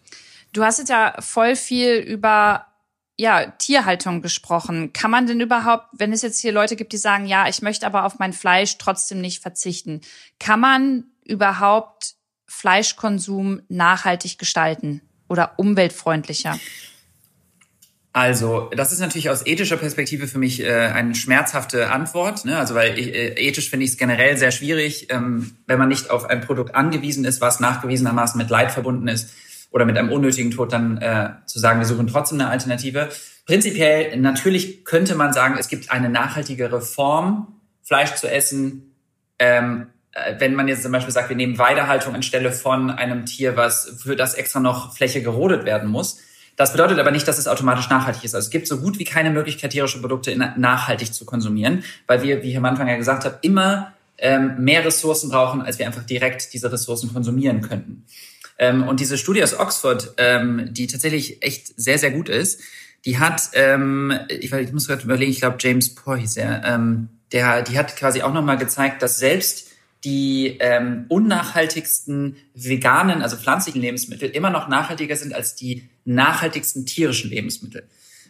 Du 0.53 0.65
hast 0.65 0.79
jetzt 0.79 0.89
ja 0.89 1.15
voll 1.21 1.57
viel 1.57 1.97
über 1.97 2.67
ja, 3.19 3.47
Tierhaltung 3.59 4.23
gesprochen. 4.23 4.93
Kann 4.93 5.11
man 5.11 5.27
denn 5.27 5.41
überhaupt, 5.41 5.87
wenn 5.93 6.13
es 6.13 6.23
jetzt 6.23 6.41
hier 6.41 6.53
Leute 6.53 6.77
gibt, 6.77 6.93
die 6.93 6.99
sagen, 6.99 7.27
ja, 7.27 7.49
ich 7.49 7.63
möchte 7.63 7.87
aber 7.87 8.05
auf 8.05 8.19
mein 8.19 8.33
Fleisch 8.33 8.79
trotzdem 8.79 9.21
nicht 9.21 9.43
verzichten, 9.43 10.01
kann 10.39 10.61
man 10.61 11.05
überhaupt 11.25 12.15
Fleischkonsum 12.47 13.63
nachhaltig 13.69 14.39
gestalten 14.39 15.03
oder 15.29 15.59
umweltfreundlicher? 15.59 16.59
Also, 18.15 18.71
das 18.77 18.93
ist 18.93 18.99
natürlich 18.99 19.31
aus 19.31 19.47
ethischer 19.47 19.79
Perspektive 19.79 20.29
für 20.29 20.39
mich 20.39 20.61
äh, 20.61 20.71
eine 20.71 21.15
schmerzhafte 21.15 21.91
Antwort. 21.91 22.45
Ne? 22.45 22.59
Also, 22.59 22.75
weil 22.75 22.99
äh, 22.99 23.41
ethisch 23.41 23.71
finde 23.71 23.85
ich 23.85 23.93
es 23.93 23.97
generell 23.97 24.37
sehr 24.37 24.51
schwierig, 24.51 25.11
ähm, 25.11 25.57
wenn 25.67 25.79
man 25.79 25.89
nicht 25.89 26.11
auf 26.11 26.27
ein 26.27 26.43
Produkt 26.43 26.75
angewiesen 26.75 27.25
ist, 27.25 27.41
was 27.41 27.61
nachgewiesenermaßen 27.61 28.37
mit 28.37 28.51
Leid 28.51 28.71
verbunden 28.71 29.09
ist 29.09 29.31
oder 29.73 29.85
mit 29.85 29.99
einem 29.99 30.13
unnötigen 30.13 30.51
Tod 30.51 30.73
dann 30.73 30.99
äh, 30.99 31.31
zu 31.47 31.59
sagen, 31.59 31.81
wir 31.81 31.87
suchen 31.87 32.07
trotzdem 32.07 32.41
eine 32.41 32.51
Alternative. 32.51 33.09
Prinzipiell, 33.47 34.17
natürlich 34.19 34.85
könnte 34.85 35.15
man 35.15 35.33
sagen, 35.33 35.57
es 35.59 35.69
gibt 35.69 35.91
eine 35.91 36.09
nachhaltigere 36.09 36.81
Form, 36.81 37.61
Fleisch 37.83 38.15
zu 38.15 38.31
essen, 38.31 38.95
ähm, 39.39 39.89
äh, 40.13 40.35
wenn 40.39 40.55
man 40.55 40.69
jetzt 40.69 40.83
zum 40.83 40.93
Beispiel 40.93 41.13
sagt, 41.13 41.31
wir 41.31 41.37
nehmen 41.37 41.59
Weidehaltung 41.59 42.15
anstelle 42.15 42.53
von 42.53 42.91
einem 42.91 43.27
Tier, 43.27 43.57
was 43.57 43.97
für 44.03 44.15
das 44.15 44.35
extra 44.35 44.61
noch 44.61 44.95
Fläche 44.95 45.23
gerodet 45.23 45.65
werden 45.65 45.91
muss. 45.91 46.21
Das 46.57 46.73
bedeutet 46.73 46.99
aber 46.99 47.11
nicht, 47.11 47.27
dass 47.27 47.39
es 47.39 47.49
automatisch 47.49 47.89
nachhaltig 47.89 48.25
ist. 48.25 48.35
Also 48.35 48.47
es 48.47 48.51
gibt 48.51 48.69
so 48.69 48.79
gut 48.79 48.99
wie 48.99 49.05
keine 49.05 49.31
Möglichkeit, 49.31 49.73
tierische 49.73 50.01
Produkte 50.01 50.37
nachhaltig 50.37 51.15
zu 51.15 51.25
konsumieren, 51.25 51.83
weil 52.07 52.23
wir, 52.23 52.43
wie 52.43 52.51
ich 52.51 52.57
am 52.57 52.67
Anfang 52.67 52.89
ja 52.89 52.97
gesagt 52.97 53.25
habe, 53.25 53.39
immer 53.41 53.95
ähm, 54.19 54.57
mehr 54.59 54.85
Ressourcen 54.85 55.31
brauchen, 55.31 55.63
als 55.63 55.79
wir 55.79 55.87
einfach 55.87 56.05
direkt 56.05 56.53
diese 56.53 56.71
Ressourcen 56.71 57.13
konsumieren 57.13 57.63
könnten. 57.63 58.05
Ähm, 58.63 58.87
und 58.87 59.01
diese 59.01 59.19
Studie 59.19 59.43
aus 59.43 59.59
Oxford, 59.59 60.15
ähm, 60.19 60.69
die 60.71 60.87
tatsächlich 60.87 61.43
echt 61.43 61.73
sehr, 61.77 61.99
sehr 61.99 62.13
gut 62.13 62.29
ist, 62.29 62.61
die 63.05 63.19
hat, 63.19 63.51
ähm, 63.55 64.17
ich, 64.29 64.53
ich 64.53 64.73
muss 64.73 64.87
gerade 64.87 65.03
überlegen, 65.03 65.33
ich 65.33 65.41
glaube 65.41 65.57
James 65.59 65.97
Poor 65.97 66.17
hieß 66.17 66.37
er, 66.37 66.63
ähm, 66.65 67.09
der, 67.33 67.63
die 67.63 67.77
hat 67.77 67.97
quasi 67.97 68.23
auch 68.23 68.33
nochmal 68.33 68.59
gezeigt, 68.59 69.03
dass 69.03 69.19
selbst 69.19 69.67
die 70.05 70.59
ähm, 70.61 71.07
unnachhaltigsten 71.09 72.37
veganen, 72.55 73.21
also 73.21 73.37
pflanzlichen 73.37 73.81
Lebensmittel 73.81 74.31
immer 74.31 74.51
noch 74.51 74.69
nachhaltiger 74.69 75.17
sind 75.17 75.35
als 75.35 75.57
die 75.57 75.89
nachhaltigsten 76.05 76.87
tierischen 76.87 77.31
Lebensmittel. 77.31 77.89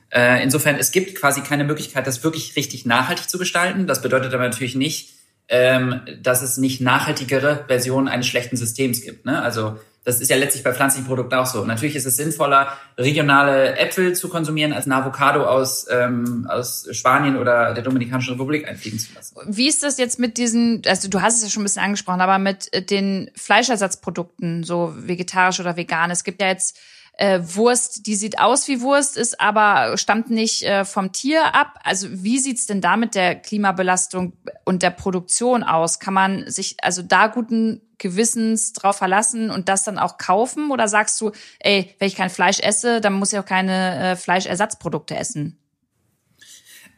Äh, 0.09 0.43
insofern, 0.43 0.77
es 0.77 0.93
gibt 0.93 1.15
quasi 1.15 1.43
keine 1.43 1.65
Möglichkeit, 1.65 2.07
das 2.07 2.25
wirklich 2.25 2.57
richtig 2.57 2.87
nachhaltig 2.87 3.29
zu 3.29 3.37
gestalten. 3.37 3.87
Das 3.87 4.01
bedeutet 4.01 4.33
aber 4.33 4.45
natürlich 4.45 4.77
nicht, 4.77 5.13
ähm, 5.49 6.01
dass 6.23 6.41
es 6.41 6.57
nicht 6.57 6.81
nachhaltigere 6.81 7.65
Versionen 7.67 8.09
eines 8.09 8.27
schlechten 8.27 8.57
Systems 8.57 9.03
gibt. 9.03 9.27
Ne? 9.27 9.43
Also 9.43 9.79
das 10.05 10.21
ist 10.21 10.31
ja 10.31 10.37
letztlich 10.37 10.65
bei 10.65 10.73
pflanzlichen 10.73 11.07
Produkten 11.07 11.35
auch 11.35 11.47
so. 11.47 11.65
Natürlich 11.65 11.95
ist 11.95 12.07
es 12.07 12.17
sinnvoller, 12.17 12.77
regionale 12.99 13.77
Äpfel 13.77 14.15
zu 14.15 14.29
konsumieren, 14.29 14.73
als 14.73 14.87
ein 14.87 14.93
Avocado 14.93 15.45
aus, 15.45 15.87
ähm, 15.91 16.47
aus 16.51 16.89
Spanien 16.91 17.37
oder 17.37 17.73
der 17.73 17.85
Dominikanischen 17.85 18.33
Republik 18.33 18.69
einfliegen 18.69 18.99
zu 18.99 19.13
lassen. 19.15 19.37
Wie 19.47 19.69
ist 19.69 19.83
das 19.83 19.99
jetzt 19.99 20.19
mit 20.19 20.39
diesen, 20.39 20.83
also 20.87 21.09
du 21.09 21.23
hast 21.23 21.37
es 21.37 21.45
ja 21.45 21.51
schon 21.51 21.63
ein 21.63 21.65
bisschen 21.65 21.85
angesprochen, 21.85 22.21
aber 22.21 22.39
mit 22.39 22.73
äh, 22.75 22.83
den 22.83 23.31
Fleischersatzprodukten, 23.37 24.65
so 24.65 24.93
vegetarisch 24.97 25.61
oder 25.61 25.77
vegan? 25.77 26.11
Es 26.11 26.25
gibt 26.25 26.41
ja 26.41 26.49
jetzt 26.49 26.79
äh, 27.15 27.41
Wurst, 27.43 28.07
die 28.07 28.15
sieht 28.15 28.39
aus 28.39 28.69
wie 28.69 28.81
Wurst, 28.81 29.17
ist 29.17 29.41
aber 29.41 29.97
stammt 29.99 30.31
nicht 30.31 30.63
äh, 30.63 30.85
vom 30.85 31.13
Tier 31.13 31.55
ab. 31.55 31.79
Also 31.85 32.09
wie 32.11 32.39
sieht's 32.39 32.67
denn 32.67 32.81
da 32.81 32.97
mit 32.97 33.15
der 33.15 33.35
Klimabelastung 33.35 34.33
und 34.65 34.83
der 34.83 34.91
Produktion 34.91 35.63
aus? 35.63 35.99
Kann 35.99 36.15
man 36.15 36.51
sich 36.51 36.77
also 36.83 37.03
da 37.03 37.27
guten 37.27 37.83
Gewissens 37.99 38.73
drauf 38.73 38.97
verlassen 38.97 39.51
und 39.51 39.69
das 39.69 39.85
dann 39.85 39.99
auch 39.99 40.19
kaufen? 40.19 40.71
Oder 40.71 40.89
sagst 40.89 41.21
du, 41.21 41.33
ey, 41.61 41.95
wenn 41.99 42.09
ich 42.09 42.17
kein 42.17 42.31
Fleisch 42.31 42.61
esse, 42.61 43.01
dann 43.01 43.13
muss 43.13 43.33
ich 43.33 43.39
auch 43.39 43.47
keine 43.47 44.13
äh, 44.13 44.17
Fleischersatzprodukte 44.17 45.15
essen? 45.15 45.59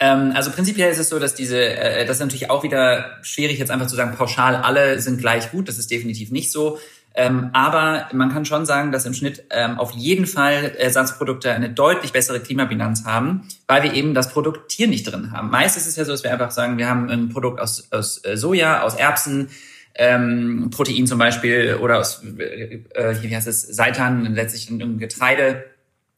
Ähm, 0.00 0.32
also 0.34 0.50
prinzipiell 0.50 0.90
ist 0.90 0.98
es 0.98 1.08
so, 1.08 1.18
dass 1.18 1.34
diese, 1.34 1.58
äh, 1.58 2.04
das 2.04 2.16
ist 2.16 2.22
natürlich 2.22 2.50
auch 2.50 2.62
wieder 2.62 3.18
schwierig 3.22 3.58
jetzt 3.58 3.70
einfach 3.70 3.86
zu 3.86 3.96
sagen, 3.96 4.16
pauschal 4.16 4.56
alle 4.56 5.00
sind 5.00 5.18
gleich 5.18 5.50
gut. 5.50 5.68
Das 5.68 5.78
ist 5.78 5.90
definitiv 5.90 6.30
nicht 6.30 6.50
so. 6.50 6.78
Ähm, 7.16 7.50
aber 7.52 8.08
man 8.12 8.32
kann 8.32 8.44
schon 8.44 8.66
sagen, 8.66 8.90
dass 8.90 9.06
im 9.06 9.14
Schnitt 9.14 9.44
ähm, 9.50 9.78
auf 9.78 9.92
jeden 9.92 10.26
Fall 10.26 10.74
Ersatzprodukte 10.76 11.52
eine 11.52 11.70
deutlich 11.70 12.12
bessere 12.12 12.40
Klimabilanz 12.40 13.04
haben, 13.04 13.46
weil 13.68 13.84
wir 13.84 13.94
eben 13.94 14.14
das 14.14 14.32
Produkt 14.32 14.70
Tier 14.70 14.88
nicht 14.88 15.04
drin 15.04 15.30
haben. 15.30 15.48
Meist 15.48 15.76
ist 15.76 15.86
es 15.86 15.94
ja 15.94 16.04
so, 16.04 16.10
dass 16.10 16.24
wir 16.24 16.32
einfach 16.32 16.50
sagen, 16.50 16.76
wir 16.76 16.88
haben 16.88 17.08
ein 17.08 17.28
Produkt 17.28 17.60
aus, 17.60 17.92
aus 17.92 18.24
äh, 18.24 18.36
Soja, 18.36 18.82
aus 18.82 18.94
Erbsen, 18.94 19.48
ähm, 19.94 20.70
Protein 20.74 21.06
zum 21.06 21.20
Beispiel 21.20 21.78
oder 21.80 22.00
aus, 22.00 22.22
äh, 22.24 22.82
äh 22.94 23.22
wie 23.22 23.34
heißt 23.34 23.46
es, 23.46 23.62
Seitan, 23.62 24.34
letztlich 24.34 24.68
ein 24.68 24.98
Getreide, 24.98 25.64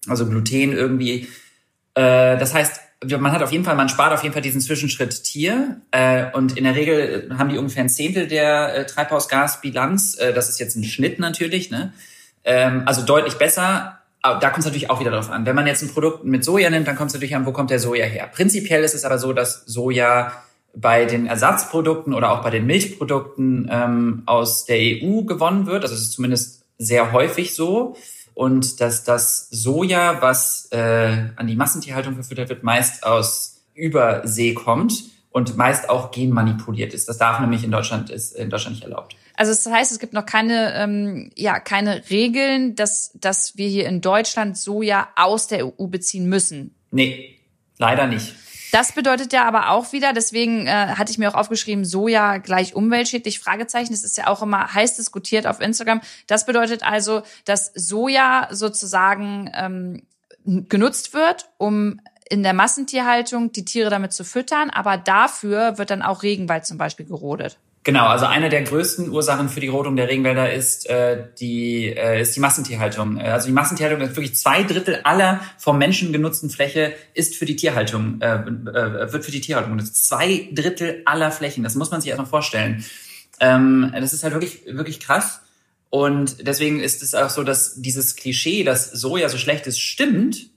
also 0.08 0.26
Gluten 0.26 0.72
irgendwie. 0.72 1.28
Äh, 1.94 2.38
das 2.38 2.54
heißt, 2.54 2.80
man 3.04 3.32
hat 3.32 3.42
auf 3.42 3.52
jeden 3.52 3.64
Fall, 3.64 3.76
man 3.76 3.88
spart 3.88 4.12
auf 4.12 4.22
jeden 4.22 4.32
Fall 4.32 4.42
diesen 4.42 4.60
Zwischenschritt 4.60 5.22
Tier. 5.22 5.80
Äh, 5.90 6.26
und 6.32 6.56
in 6.56 6.64
der 6.64 6.74
Regel 6.74 7.30
haben 7.36 7.50
die 7.50 7.58
ungefähr 7.58 7.84
ein 7.84 7.88
Zehntel 7.88 8.26
der 8.26 8.74
äh, 8.74 8.86
Treibhausgasbilanz. 8.86 10.16
Äh, 10.18 10.32
das 10.32 10.48
ist 10.48 10.58
jetzt 10.58 10.76
ein 10.76 10.84
Schnitt 10.84 11.18
natürlich, 11.18 11.70
ne? 11.70 11.92
Ähm, 12.44 12.82
also 12.86 13.02
deutlich 13.02 13.34
besser. 13.34 13.98
Aber 14.22 14.40
da 14.40 14.48
kommt 14.48 14.60
es 14.60 14.64
natürlich 14.64 14.90
auch 14.90 14.98
wieder 14.98 15.10
darauf 15.10 15.30
an. 15.30 15.46
Wenn 15.46 15.54
man 15.54 15.66
jetzt 15.66 15.82
ein 15.82 15.90
Produkt 15.90 16.24
mit 16.24 16.42
Soja 16.42 16.70
nimmt, 16.70 16.88
dann 16.88 16.96
kommt 16.96 17.10
es 17.10 17.14
natürlich 17.14 17.36
an, 17.36 17.46
wo 17.46 17.52
kommt 17.52 17.70
der 17.70 17.78
Soja 17.78 18.06
her. 18.06 18.28
Prinzipiell 18.32 18.82
ist 18.82 18.94
es 18.94 19.04
aber 19.04 19.18
so, 19.18 19.32
dass 19.32 19.64
Soja 19.66 20.32
bei 20.74 21.04
den 21.04 21.26
Ersatzprodukten 21.26 22.12
oder 22.12 22.32
auch 22.32 22.42
bei 22.42 22.50
den 22.50 22.66
Milchprodukten 22.66 23.68
ähm, 23.70 24.22
aus 24.26 24.64
der 24.64 24.78
EU 24.78 25.22
gewonnen 25.22 25.66
wird. 25.66 25.84
Also 25.84 25.94
es 25.94 26.02
ist 26.02 26.12
zumindest 26.12 26.64
sehr 26.78 27.12
häufig 27.12 27.54
so 27.54 27.96
und 28.36 28.82
dass 28.82 29.02
das 29.02 29.48
Soja, 29.48 30.20
was 30.20 30.68
äh, 30.70 31.30
an 31.36 31.46
die 31.46 31.56
Massentierhaltung 31.56 32.12
verfüttert 32.12 32.50
wird, 32.50 32.62
meist 32.62 33.02
aus 33.02 33.62
Übersee 33.74 34.52
kommt 34.52 35.04
und 35.30 35.56
meist 35.56 35.88
auch 35.88 36.10
genmanipuliert 36.10 36.92
ist. 36.92 37.08
Das 37.08 37.16
darf 37.16 37.40
nämlich 37.40 37.64
in 37.64 37.70
Deutschland 37.70 38.10
ist 38.10 38.36
in 38.36 38.50
Deutschland 38.50 38.76
nicht 38.76 38.84
erlaubt. 38.84 39.16
Also 39.36 39.52
das 39.52 39.64
heißt, 39.64 39.90
es 39.90 39.98
gibt 39.98 40.12
noch 40.12 40.26
keine 40.26 40.74
ähm, 40.74 41.30
ja 41.34 41.58
keine 41.60 42.10
Regeln, 42.10 42.74
dass 42.74 43.10
dass 43.14 43.56
wir 43.56 43.68
hier 43.68 43.88
in 43.88 44.02
Deutschland 44.02 44.58
Soja 44.58 45.08
aus 45.16 45.46
der 45.46 45.66
EU 45.66 45.86
beziehen 45.86 46.28
müssen. 46.28 46.74
Nee, 46.90 47.38
leider 47.78 48.06
nicht. 48.06 48.34
Das 48.72 48.92
bedeutet 48.92 49.32
ja 49.32 49.44
aber 49.44 49.70
auch 49.70 49.92
wieder, 49.92 50.12
deswegen 50.12 50.66
äh, 50.66 50.70
hatte 50.70 51.10
ich 51.10 51.18
mir 51.18 51.30
auch 51.30 51.34
aufgeschrieben, 51.34 51.84
Soja 51.84 52.38
gleich 52.38 52.74
umweltschädlich, 52.74 53.38
Fragezeichen. 53.38 53.92
Das 53.92 54.04
ist 54.04 54.16
ja 54.16 54.26
auch 54.26 54.42
immer 54.42 54.74
heiß 54.74 54.96
diskutiert 54.96 55.46
auf 55.46 55.60
Instagram. 55.60 56.00
Das 56.26 56.46
bedeutet 56.46 56.82
also, 56.82 57.22
dass 57.44 57.72
Soja 57.74 58.48
sozusagen 58.50 59.50
ähm, 59.54 60.02
genutzt 60.68 61.14
wird, 61.14 61.48
um 61.58 62.00
in 62.28 62.42
der 62.42 62.54
Massentierhaltung 62.54 63.52
die 63.52 63.64
Tiere 63.64 63.90
damit 63.90 64.12
zu 64.12 64.24
füttern, 64.24 64.70
aber 64.70 64.96
dafür 64.96 65.78
wird 65.78 65.90
dann 65.90 66.02
auch 66.02 66.22
Regenwald 66.22 66.66
zum 66.66 66.76
Beispiel 66.76 67.06
gerodet. 67.06 67.58
Genau, 67.86 68.06
also 68.06 68.26
eine 68.26 68.48
der 68.48 68.62
größten 68.62 69.10
Ursachen 69.10 69.48
für 69.48 69.60
die 69.60 69.68
Rodung 69.68 69.94
der 69.94 70.08
Regenwälder 70.08 70.52
ist 70.52 70.90
äh, 70.90 71.22
die 71.38 71.86
äh, 71.86 72.20
ist 72.20 72.34
die 72.34 72.40
Massentierhaltung. 72.40 73.16
Äh, 73.16 73.28
also 73.28 73.46
die 73.46 73.52
Massentierhaltung 73.52 74.02
ist 74.04 74.16
wirklich 74.16 74.34
zwei 74.34 74.64
Drittel 74.64 75.02
aller 75.04 75.40
vom 75.56 75.78
Menschen 75.78 76.12
genutzten 76.12 76.50
Fläche 76.50 76.94
ist 77.14 77.36
für 77.36 77.46
die 77.46 77.54
Tierhaltung 77.54 78.20
äh, 78.20 78.38
äh, 78.38 79.12
wird 79.12 79.24
für 79.24 79.30
die 79.30 79.40
Tierhaltung 79.40 79.76
genutzt. 79.76 80.04
Zwei 80.04 80.48
Drittel 80.50 81.02
aller 81.04 81.30
Flächen, 81.30 81.62
das 81.62 81.76
muss 81.76 81.92
man 81.92 82.00
sich 82.00 82.10
erstmal 82.10 82.26
vorstellen. 82.26 82.84
Ähm, 83.38 83.94
das 83.94 84.12
ist 84.12 84.24
halt 84.24 84.32
wirklich 84.32 84.62
wirklich 84.66 84.98
krass. 84.98 85.42
Und 85.88 86.44
deswegen 86.44 86.80
ist 86.80 87.04
es 87.04 87.14
auch 87.14 87.30
so, 87.30 87.44
dass 87.44 87.80
dieses 87.80 88.16
Klischee, 88.16 88.64
dass 88.64 88.90
Soja 88.90 89.28
so 89.28 89.38
schlecht 89.38 89.68
ist, 89.68 89.78
stimmt, 89.78 90.48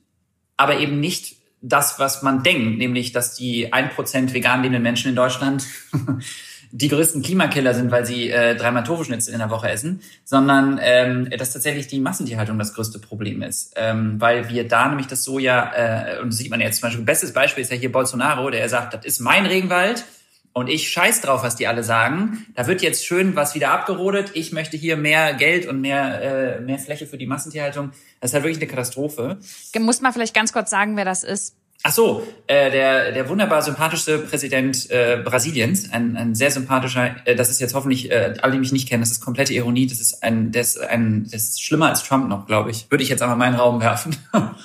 aber 0.58 0.80
eben 0.80 1.00
nicht 1.00 1.36
das, 1.62 2.00
was 2.00 2.24
man 2.24 2.42
denkt, 2.42 2.80
nämlich, 2.80 3.12
dass 3.12 3.36
die 3.36 3.72
ein 3.72 3.92
Prozent 3.92 4.34
vegan 4.34 4.64
lebenden 4.64 4.82
Menschen 4.82 5.10
in 5.10 5.16
Deutschland 5.16 5.64
die 6.72 6.88
größten 6.88 7.22
Klimakiller 7.22 7.74
sind, 7.74 7.92
weil 7.92 8.06
sie 8.06 8.30
äh, 8.30 8.56
dreimal 8.56 8.84
Tofuschnitzel 8.84 9.34
in 9.34 9.40
der 9.40 9.50
Woche 9.50 9.70
essen, 9.70 10.02
sondern 10.24 10.80
ähm, 10.82 11.30
dass 11.38 11.54
tatsächlich 11.54 11.88
die 11.88 12.00
Massentierhaltung 12.00 12.60
das 12.60 12.74
größte 12.74 13.00
Problem 13.00 13.42
ist. 13.42 13.74
Ähm, 13.76 14.20
weil 14.20 14.50
wir 14.50 14.68
da 14.68 14.88
nämlich 14.88 15.08
das 15.08 15.24
Soja, 15.24 15.72
äh, 15.74 16.20
und 16.22 16.32
das 16.32 16.38
sieht 16.38 16.52
man 16.52 16.62
jetzt 16.62 16.80
zum 16.80 16.88
Beispiel, 16.88 17.06
bestes 17.06 17.34
Beispiel 17.34 17.64
ist 17.64 17.72
ja 17.72 17.78
hier 17.78 17.92
Bolsonaro, 17.92 18.50
der 18.50 18.68
sagt, 18.70 18.94
das 18.94 19.06
ist 19.06 19.20
mein 19.20 19.46
Regenwald, 19.46 20.06
und 20.52 20.68
ich 20.68 20.90
scheiß 20.90 21.22
drauf, 21.22 21.44
was 21.44 21.56
die 21.56 21.68
alle 21.68 21.84
sagen. 21.84 22.46
Da 22.56 22.68
wird 22.68 22.82
jetzt 22.82 23.06
schön 23.06 23.36
was 23.36 23.54
wieder 23.56 23.72
abgerodet. 23.72 24.32
Ich 24.34 24.52
möchte 24.52 24.78
hier 24.78 24.98
mehr 24.98 25.34
Geld 25.36 25.68
und 25.68 25.80
mehr, 25.80 26.58
äh, 26.58 26.60
mehr 26.60 26.80
Fläche 26.80 27.06
für 27.06 27.18
die 27.18 27.28
Massentierhaltung. 27.28 27.92
Das 28.20 28.32
ist 28.32 28.34
halt 28.34 28.44
wirklich 28.44 28.62
eine 28.62 28.68
Katastrophe. 28.68 29.38
Muss 29.80 30.02
man 30.02 30.12
vielleicht 30.12 30.34
ganz 30.34 30.52
kurz 30.52 30.70
sagen, 30.70 30.98
wer 30.98 31.06
das 31.06 31.24
ist? 31.24 31.56
Ach 31.82 31.94
so, 31.94 32.28
äh, 32.48 32.70
der, 32.72 33.14
der 33.14 33.30
wunderbar 33.30 33.62
sympathischste 33.62 34.20
Präsident 34.20 34.90
äh, 34.90 35.22
Brasiliens, 35.24 35.92
ein, 35.94 36.18
ein 36.18 36.36
sehr 36.36 36.52
sympathischer, 36.52 37.16
äh, 37.26 37.36
das 37.36 37.50
ist 37.50 37.62
jetzt 37.62 37.74
hoffentlich, 37.74 38.12
äh, 38.12 38.34
alle, 38.42 38.54
die 38.54 38.60
mich 38.60 38.74
nicht 38.74 38.90
kennen, 38.90 39.02
das 39.02 39.12
ist 39.12 39.22
komplette 39.22 39.54
Ironie, 39.54 39.88
das 39.88 40.02
ist 40.02 40.22
ein, 40.22 40.52
das 40.52 40.78
ein, 40.78 41.24
das 41.32 41.44
ist 41.44 41.64
schlimmer 41.64 41.88
als 41.88 42.04
Trump 42.04 42.28
noch, 42.28 42.48
glaube 42.48 42.70
ich. 42.70 42.92
Würde 42.92 43.04
ich 43.04 43.10
jetzt 43.10 43.22
einmal 43.22 43.38
meinen 43.38 43.56
Raum 43.56 43.80
werfen. 43.80 44.18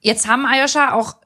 jetzt 0.00 0.28
haben 0.28 0.46
Ayosha 0.46 0.92
auch 0.92 1.16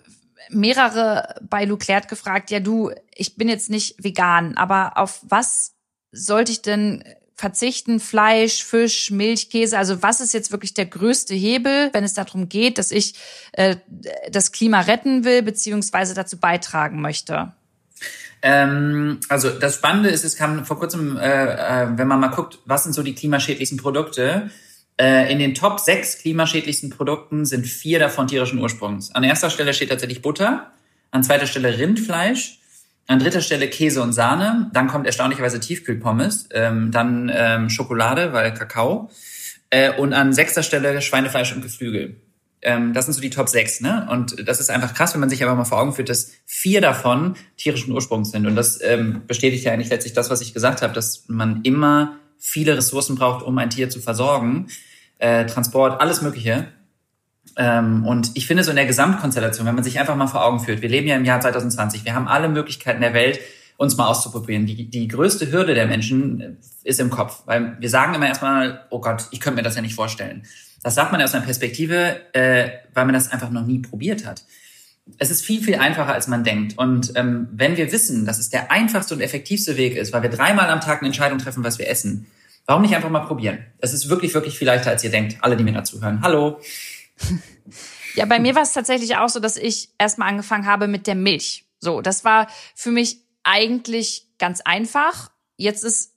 mehrere 0.49 1.35
bei 1.43 1.67
Luclert 1.67 2.09
gefragt, 2.09 2.51
ja 2.51 2.61
du, 2.61 2.91
ich 3.15 3.37
bin 3.37 3.51
jetzt 3.51 3.69
nicht 3.69 4.03
vegan, 4.03 4.57
aber 4.57 4.97
auf 4.97 5.21
was 5.29 5.75
sollte 6.11 6.53
ich 6.53 6.63
denn 6.63 7.05
verzichten, 7.43 7.99
Fleisch, 7.99 8.63
Fisch, 8.63 9.11
Milch, 9.11 9.51
Käse. 9.51 9.77
Also 9.77 10.01
was 10.01 10.21
ist 10.21 10.33
jetzt 10.33 10.53
wirklich 10.53 10.75
der 10.75 10.87
größte 10.87 11.35
Hebel, 11.35 11.91
wenn 11.93 12.05
es 12.05 12.15
darum 12.15 12.49
geht, 12.49 12.79
dass 12.79 12.93
ich 12.93 13.15
äh, 13.51 13.75
das 14.31 14.53
Klima 14.53 14.83
retten 14.83 15.25
will, 15.25 15.43
beziehungsweise 15.43 16.15
dazu 16.15 16.39
beitragen 16.39 17.01
möchte? 17.01 17.51
Ähm, 18.43 19.19
also 19.29 19.51
das 19.51 19.75
Spannende 19.75 20.11
ist, 20.11 20.25
es 20.25 20.37
kam 20.37 20.65
vor 20.65 20.79
kurzem, 20.79 21.17
äh, 21.17 21.83
äh, 21.83 21.89
wenn 21.97 22.07
man 22.07 22.21
mal 22.21 22.29
guckt, 22.29 22.61
was 22.65 22.85
sind 22.85 22.93
so 22.93 23.03
die 23.03 23.17
klimaschädlichsten 23.17 23.77
Produkte, 23.77 24.51
äh, 25.01 25.33
in 25.33 25.41
den 25.41 25.57
Top 25.57 25.81
6 25.81 26.19
klimaschädlichsten 26.19 26.91
Produkten 26.91 27.45
sind 27.45 27.67
vier 27.67 27.99
davon 27.99 28.29
tierischen 28.29 28.61
Ursprungs. 28.61 29.13
An 29.17 29.25
erster 29.25 29.51
Stelle 29.51 29.75
steht 29.75 29.89
tatsächlich 29.89 30.23
Butter, 30.23 30.71
an 31.11 31.25
zweiter 31.25 31.49
Stelle 31.49 31.77
Rindfleisch, 31.77 32.61
an 33.07 33.19
dritter 33.19 33.41
Stelle 33.41 33.69
Käse 33.69 34.03
und 34.03 34.13
Sahne, 34.13 34.71
dann 34.73 34.89
kommt 34.89 35.07
erstaunlicherweise 35.07 35.61
Tiefkühlpommes, 35.61 36.49
ähm, 36.53 36.91
dann 36.91 37.31
ähm, 37.35 37.69
Schokolade, 37.69 38.33
weil 38.33 38.55
Kakao 38.55 39.11
äh, 39.71 39.93
und 39.93 40.13
an 40.13 40.33
sechster 40.33 40.63
Stelle 40.63 41.03
Schweinefleisch 41.03 41.55
und 41.55 41.63
Geflügel. 41.63 42.17
Ähm, 42.63 42.93
das 42.93 43.07
sind 43.07 43.15
so 43.15 43.21
die 43.21 43.31
Top 43.31 43.49
6, 43.49 43.81
ne? 43.81 44.07
Und 44.09 44.49
das 44.49 44.61
ist 44.61 44.71
einfach 44.71 44.95
krass, 44.95 45.15
wenn 45.15 45.21
man 45.21 45.29
sich 45.29 45.43
einfach 45.43 45.57
mal 45.57 45.65
vor 45.65 45.81
Augen 45.81 45.93
führt, 45.93 46.09
dass 46.09 46.31
vier 46.47 46.81
davon 46.81 47.35
tierischen 47.57 47.93
Ursprungs 47.93 48.31
sind. 48.31 48.47
Und 48.47 48.55
das 48.55 48.81
ähm, 48.83 49.23
bestätigt 49.27 49.65
ja 49.65 49.73
eigentlich 49.73 49.91
letztlich 49.91 50.13
das, 50.13 50.31
was 50.31 50.41
ich 50.41 50.55
gesagt 50.55 50.81
habe, 50.81 50.95
dass 50.95 51.25
man 51.27 51.63
immer 51.65 52.19
viele 52.39 52.77
Ressourcen 52.77 53.17
braucht, 53.17 53.45
um 53.45 53.59
ein 53.59 53.71
Tier 53.71 53.91
zu 53.91 54.01
versorgen. 54.01 54.69
Äh, 55.19 55.47
Transport, 55.47 56.01
alles 56.01 56.23
Mögliche. 56.23 56.69
Ähm, 57.57 58.07
und 58.07 58.31
ich 58.35 58.47
finde 58.47 58.65
so 58.65 58.71
in 58.71 58.77
der 58.77 58.87
Gesamtkonstellation, 58.87 59.67
wenn 59.67 59.75
man 59.75 59.85
sich 59.85 59.99
einfach 59.99 60.17
mal 60.17 60.27
vor 60.27 60.45
Augen 60.45 60.61
führt, 60.61 60.83
wir 60.83 60.89
leben 60.89 61.07
ja 61.07 61.17
im 61.17 61.25
Jahr 61.25 61.41
2020, 61.41 62.05
wir 62.05 62.15
haben 62.15 62.29
alle 62.29 62.49
Möglichkeiten 62.49 63.01
der 63.01 63.15
Welt, 63.15 63.41
uns 63.77 63.97
mal 63.97 64.07
auszuprobieren. 64.07 64.67
Die, 64.67 64.89
die 64.89 65.09
größte 65.09 65.51
Hürde 65.51 65.75
der 65.75 65.87
Menschen 65.87 66.41
äh, 66.41 66.51
ist 66.85 67.01
im 67.01 67.11
Kopf, 67.11 67.43
weil 67.47 67.77
wir 67.81 67.91
sagen 67.91 68.15
immer 68.15 68.29
erstmal, 68.29 68.87
oh 68.91 69.01
Gott, 69.01 69.27
ich 69.33 69.41
könnte 69.41 69.57
mir 69.57 69.63
das 69.63 69.77
ja 69.77 69.83
nicht 69.83 69.95
vorstellen. 69.95 70.45
Das 70.83 70.95
sagt 70.95 71.13
man 71.13 71.23
aus 71.23 71.35
einer 71.35 71.45
Perspektive, 71.45 72.21
äh, 72.33 72.71
weil 72.95 73.05
man 73.05 73.15
das 73.15 73.31
einfach 73.31 73.51
noch 73.51 73.67
nie 73.67 73.81
probiert 73.81 74.27
hat. 74.27 74.45
Es 75.19 75.31
ist 75.31 75.45
viel, 75.45 75.63
viel 75.63 75.77
einfacher, 75.77 76.13
als 76.13 76.29
man 76.29 76.45
denkt. 76.45 76.79
Und 76.79 77.13
ähm, 77.17 77.49
wenn 77.53 77.77
wir 77.77 77.91
wissen, 77.93 78.25
dass 78.25 78.39
es 78.39 78.51
der 78.51 78.71
einfachste 78.71 79.15
und 79.15 79.21
effektivste 79.21 79.77
Weg 79.77 79.97
ist, 79.97 80.13
weil 80.13 80.23
wir 80.23 80.31
dreimal 80.31 80.71
am 80.71 80.81
Tag 80.81 81.01
eine 81.01 81.09
Entscheidung 81.09 81.39
treffen, 81.39 81.65
was 81.65 81.79
wir 81.79 81.89
essen, 81.89 82.27
warum 82.67 82.83
nicht 82.83 82.95
einfach 82.95 83.11
mal 83.11 83.21
probieren? 83.21 83.59
Es 83.79 83.93
ist 83.93 84.09
wirklich, 84.09 84.33
wirklich 84.35 84.57
viel 84.57 84.67
leichter, 84.67 84.91
als 84.91 85.03
ihr 85.03 85.11
denkt. 85.11 85.39
Alle, 85.41 85.57
die 85.57 85.65
mir 85.65 85.73
dazu 85.73 86.01
hören. 86.01 86.21
Hallo. 86.23 86.61
Ja, 88.15 88.27
bei 88.27 88.39
mir 88.39 88.55
war 88.55 88.63
es 88.63 88.73
tatsächlich 88.73 89.17
auch 89.17 89.29
so, 89.29 89.41
dass 89.41 89.57
ich 89.57 89.89
erstmal 89.99 90.29
angefangen 90.29 90.67
habe 90.67 90.87
mit 90.87 91.07
der 91.07 91.15
Milch. 91.15 91.65
So, 91.81 92.01
das 92.01 92.25
war 92.25 92.47
für 92.75 92.91
mich 92.91 93.19
eigentlich 93.43 94.29
ganz 94.39 94.61
einfach. 94.61 95.31
Jetzt 95.57 95.83
ist 95.85 96.13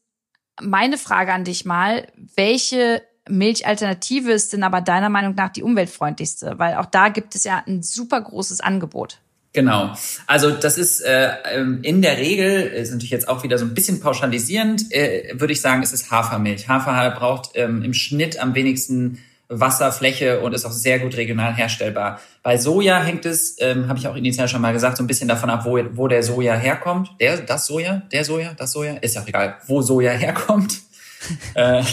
meine 0.61 0.97
Frage 0.97 1.33
an 1.33 1.43
dich 1.43 1.65
mal, 1.65 2.07
welche 2.35 3.01
Milchalternative 3.27 4.31
ist 4.31 4.53
denn 4.53 4.63
aber 4.63 4.81
deiner 4.81 5.09
Meinung 5.09 5.35
nach 5.35 5.49
die 5.49 5.63
umweltfreundlichste? 5.63 6.59
Weil 6.59 6.75
auch 6.75 6.85
da 6.85 7.09
gibt 7.09 7.35
es 7.35 7.43
ja 7.43 7.63
ein 7.65 7.81
super 7.81 8.21
großes 8.21 8.61
Angebot. 8.61 9.19
Genau. 9.53 9.95
Also 10.27 10.51
das 10.51 10.77
ist 10.77 10.99
äh, 10.99 11.29
ähm, 11.45 11.79
in 11.81 12.01
der 12.01 12.17
Regel, 12.17 12.61
ist 12.61 12.91
natürlich 12.91 13.09
jetzt 13.09 13.29
auch 13.29 13.43
wieder 13.43 13.57
so 13.57 13.63
ein 13.63 13.73
bisschen 13.73 14.01
pauschalisierend, 14.01 14.91
äh, 14.91 15.33
würde 15.35 15.53
ich 15.53 15.61
sagen, 15.61 15.81
es 15.81 15.93
ist 15.93 16.11
Hafermilch. 16.11 16.67
Hafer 16.67 17.09
braucht 17.11 17.51
ähm, 17.55 17.81
im 17.81 17.93
Schnitt 17.93 18.37
am 18.37 18.53
wenigsten 18.53 19.23
Wasserfläche 19.47 20.39
und 20.39 20.53
ist 20.53 20.65
auch 20.65 20.71
sehr 20.71 20.99
gut 20.99 21.15
regional 21.17 21.55
herstellbar. 21.55 22.19
Bei 22.41 22.57
Soja 22.57 23.01
hängt 23.01 23.25
es, 23.25 23.57
ähm, 23.59 23.87
habe 23.87 23.99
ich 23.99 24.07
auch 24.07 24.15
initial 24.15 24.47
schon 24.47 24.61
mal 24.61 24.73
gesagt, 24.73 24.97
so 24.97 25.03
ein 25.03 25.07
bisschen 25.07 25.27
davon 25.27 25.49
ab, 25.49 25.65
wo, 25.65 25.79
wo 25.93 26.07
der 26.07 26.23
Soja 26.23 26.55
herkommt. 26.55 27.11
Der, 27.19 27.37
das 27.37 27.67
Soja, 27.67 28.01
der 28.11 28.25
Soja, 28.25 28.53
das 28.55 28.71
Soja, 28.71 28.95
ist 28.97 29.15
ja 29.15 29.21
auch 29.21 29.27
egal, 29.27 29.57
wo 29.67 29.81
Soja 29.81 30.11
herkommt. 30.11 30.79
äh, 31.53 31.83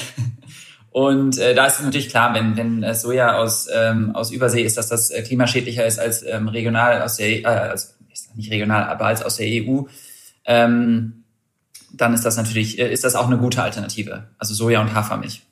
und 0.90 1.38
äh, 1.38 1.54
da 1.54 1.66
ist 1.66 1.78
es 1.78 1.84
natürlich 1.84 2.08
klar, 2.08 2.34
wenn, 2.34 2.56
wenn 2.56 2.94
Soja 2.94 3.36
aus, 3.36 3.68
ähm, 3.72 4.14
aus 4.14 4.30
Übersee 4.30 4.62
ist, 4.62 4.76
dass 4.76 4.88
das 4.88 5.10
äh, 5.10 5.22
klimaschädlicher 5.22 5.84
ist 5.86 5.98
als 5.98 6.22
ähm, 6.22 6.48
regional 6.48 7.02
aus 7.02 7.16
der, 7.16 7.28
äh, 7.28 7.44
als, 7.44 7.98
nicht 8.34 8.50
regional, 8.50 8.84
aber 8.84 9.06
als 9.06 9.22
aus 9.22 9.36
der 9.36 9.46
EU, 9.46 9.82
ähm, 10.44 11.24
dann 11.92 12.14
ist 12.14 12.24
das 12.24 12.36
natürlich, 12.36 12.78
äh, 12.78 12.90
ist 12.90 13.04
das 13.04 13.14
auch 13.14 13.26
eine 13.26 13.38
gute 13.38 13.62
Alternative. 13.62 14.28
Also 14.38 14.54
Soja 14.54 14.80
und 14.80 14.94
Hafermilch. 14.94 15.42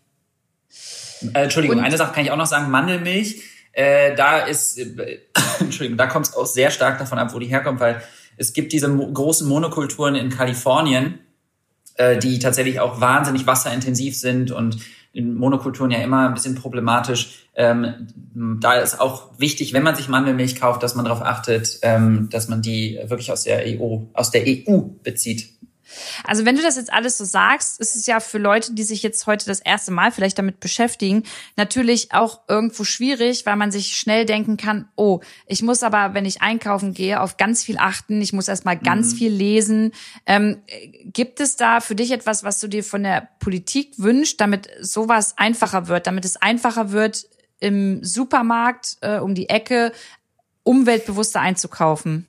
Äh, 1.22 1.44
Entschuldigung, 1.44 1.78
und? 1.78 1.84
eine 1.84 1.96
Sache 1.96 2.12
kann 2.12 2.24
ich 2.24 2.30
auch 2.30 2.36
noch 2.36 2.46
sagen, 2.46 2.70
Mandelmilch. 2.70 3.42
Äh, 3.72 4.14
da 4.14 4.40
ist, 4.40 4.78
äh, 4.78 5.20
Entschuldigung, 5.60 5.96
da 5.96 6.06
kommt 6.06 6.26
es 6.26 6.34
auch 6.34 6.46
sehr 6.46 6.70
stark 6.70 6.98
davon 6.98 7.18
ab, 7.18 7.32
wo 7.32 7.38
die 7.38 7.46
herkommt, 7.46 7.80
weil 7.80 8.02
es 8.36 8.52
gibt 8.52 8.72
diese 8.72 8.88
mo 8.88 9.12
großen 9.12 9.48
Monokulturen 9.48 10.14
in 10.14 10.30
Kalifornien, 10.30 11.20
äh, 11.94 12.18
die 12.18 12.38
tatsächlich 12.38 12.80
auch 12.80 13.00
wahnsinnig 13.00 13.46
wasserintensiv 13.46 14.16
sind 14.16 14.50
und 14.50 14.78
in 15.12 15.34
Monokulturen 15.34 15.90
ja 15.90 15.98
immer 15.98 16.28
ein 16.28 16.34
bisschen 16.34 16.54
problematisch. 16.54 17.46
Ähm, 17.54 18.06
da 18.60 18.74
ist 18.74 19.00
auch 19.00 19.30
wichtig, 19.38 19.72
wenn 19.72 19.82
man 19.82 19.96
sich 19.96 20.08
Mandelmilch 20.08 20.60
kauft, 20.60 20.82
dass 20.82 20.94
man 20.94 21.04
darauf 21.04 21.22
achtet, 21.22 21.80
ähm, 21.82 22.28
dass 22.30 22.48
man 22.48 22.62
die 22.62 22.98
wirklich 23.04 23.32
aus 23.32 23.42
der 23.42 23.64
EU, 23.66 24.04
aus 24.12 24.30
der 24.30 24.44
EU 24.46 24.80
bezieht. 25.02 25.50
Also 26.24 26.44
wenn 26.44 26.56
du 26.56 26.62
das 26.62 26.76
jetzt 26.76 26.92
alles 26.92 27.18
so 27.18 27.24
sagst, 27.24 27.80
ist 27.80 27.96
es 27.96 28.06
ja 28.06 28.20
für 28.20 28.38
Leute, 28.38 28.74
die 28.74 28.82
sich 28.82 29.02
jetzt 29.02 29.26
heute 29.26 29.46
das 29.46 29.60
erste 29.60 29.90
Mal 29.90 30.12
vielleicht 30.12 30.38
damit 30.38 30.60
beschäftigen, 30.60 31.24
natürlich 31.56 32.12
auch 32.12 32.40
irgendwo 32.48 32.84
schwierig, 32.84 33.46
weil 33.46 33.56
man 33.56 33.70
sich 33.70 33.96
schnell 33.96 34.24
denken 34.24 34.56
kann, 34.56 34.88
oh, 34.96 35.20
ich 35.46 35.62
muss 35.62 35.82
aber, 35.82 36.14
wenn 36.14 36.24
ich 36.24 36.42
einkaufen 36.42 36.94
gehe, 36.94 37.20
auf 37.20 37.36
ganz 37.36 37.64
viel 37.64 37.78
achten, 37.78 38.20
ich 38.20 38.32
muss 38.32 38.48
erstmal 38.48 38.78
ganz 38.78 39.12
mhm. 39.12 39.16
viel 39.16 39.32
lesen. 39.32 39.92
Ähm, 40.26 40.62
gibt 41.04 41.40
es 41.40 41.56
da 41.56 41.80
für 41.80 41.94
dich 41.94 42.10
etwas, 42.10 42.44
was 42.44 42.60
du 42.60 42.68
dir 42.68 42.84
von 42.84 43.02
der 43.02 43.28
Politik 43.40 43.94
wünschst, 43.98 44.40
damit 44.40 44.68
sowas 44.80 45.36
einfacher 45.38 45.88
wird, 45.88 46.06
damit 46.06 46.24
es 46.24 46.36
einfacher 46.36 46.92
wird, 46.92 47.26
im 47.60 48.02
Supermarkt 48.02 48.96
äh, 49.02 49.18
um 49.18 49.34
die 49.34 49.48
Ecke 49.48 49.92
umweltbewusster 50.62 51.40
einzukaufen? 51.40 52.26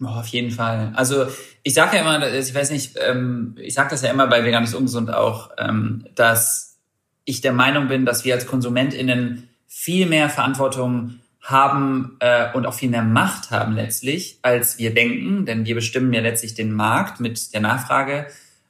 Oh, 0.00 0.06
auf 0.06 0.26
jeden 0.28 0.50
Fall. 0.50 0.92
Also 0.96 1.26
ich 1.62 1.74
sage 1.74 1.96
ja 1.96 2.02
immer, 2.02 2.32
ich 2.32 2.54
weiß 2.54 2.70
nicht, 2.70 2.96
ähm, 3.00 3.56
ich 3.58 3.74
sage 3.74 3.90
das 3.90 4.02
ja 4.02 4.10
immer 4.10 4.26
bei 4.26 4.44
Vegan 4.44 4.64
ist 4.64 4.74
ungesund 4.74 5.12
auch, 5.12 5.50
ähm, 5.58 6.06
dass 6.14 6.78
ich 7.24 7.40
der 7.40 7.52
Meinung 7.52 7.88
bin, 7.88 8.04
dass 8.04 8.24
wir 8.24 8.34
als 8.34 8.46
KonsumentInnen 8.46 9.48
viel 9.66 10.06
mehr 10.06 10.28
Verantwortung 10.28 11.20
haben 11.40 12.16
äh, 12.20 12.52
und 12.54 12.66
auch 12.66 12.74
viel 12.74 12.90
mehr 12.90 13.02
Macht 13.02 13.50
haben 13.50 13.74
letztlich, 13.74 14.38
als 14.42 14.78
wir 14.78 14.94
denken, 14.94 15.46
denn 15.46 15.66
wir 15.66 15.74
bestimmen 15.74 16.12
ja 16.12 16.20
letztlich 16.20 16.54
den 16.54 16.72
Markt 16.72 17.20
mit 17.20 17.52
der 17.54 17.60
Nachfrage 17.60 18.26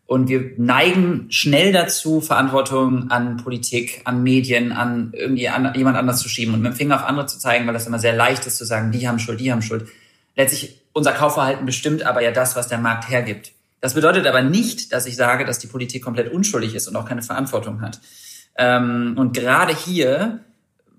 und 0.07 0.29
wir 0.29 0.53
neigen 0.59 1.27
schnell 1.31 1.73
dazu, 1.73 2.21
Verantwortung 2.21 3.11
an 3.11 3.39
Politik, 3.39 4.03
an 4.05 4.23
Medien, 4.23 4.73
an 4.73 5.13
irgendwie 5.15 5.49
an 5.49 5.73
jemand 5.75 5.97
anders 5.97 6.21
zu 6.21 6.29
schieben 6.29 6.53
und 6.53 6.61
mit 6.61 6.73
dem 6.73 6.77
Finger 6.77 6.97
auf 6.97 7.09
andere 7.09 7.27
zu 7.27 7.39
zeigen, 7.39 7.67
weil 7.67 7.75
das 7.75 7.87
immer 7.87 7.99
sehr 7.99 8.15
leicht 8.15 8.47
ist 8.47 8.59
zu 8.59 8.65
sagen, 8.65 8.93
die 8.93 9.09
haben 9.09 9.19
Schuld, 9.19 9.41
die 9.41 9.51
haben 9.51 9.63
Schuld. 9.63 9.89
Letztlich 10.37 10.84
unser 10.95 11.13
Kaufverhalten 11.13 11.67
bestimmt 11.67 12.07
aber 12.07 12.23
ja 12.23 12.31
das, 12.31 12.57
was 12.57 12.69
der 12.69 12.79
Markt 12.79 13.11
hergibt. 13.11 13.53
Das 13.81 13.93
bedeutet 13.93 14.27
aber 14.27 14.41
nicht, 14.41 14.95
dass 14.95 15.05
ich 15.05 15.17
sage, 15.17 15.45
dass 15.45 15.59
die 15.59 15.67
Politik 15.67 16.03
komplett 16.03 16.33
unschuldig 16.33 16.75
ist 16.75 16.89
und 16.89 16.97
auch 16.97 17.05
keine 17.05 17.21
Verantwortung 17.21 17.83
hat. 17.83 18.01
Ähm, 18.57 19.15
und 19.19 19.37
gerade 19.37 19.77
hier, 19.77 20.41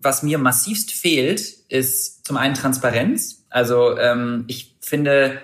was 0.01 0.21
mir 0.21 0.37
massivst 0.37 0.91
fehlt, 0.91 1.41
ist 1.69 2.27
zum 2.27 2.37
einen 2.37 2.53
Transparenz. 2.53 3.45
Also 3.49 3.97
ähm, 3.97 4.43
ich 4.47 4.75
finde, 4.81 5.41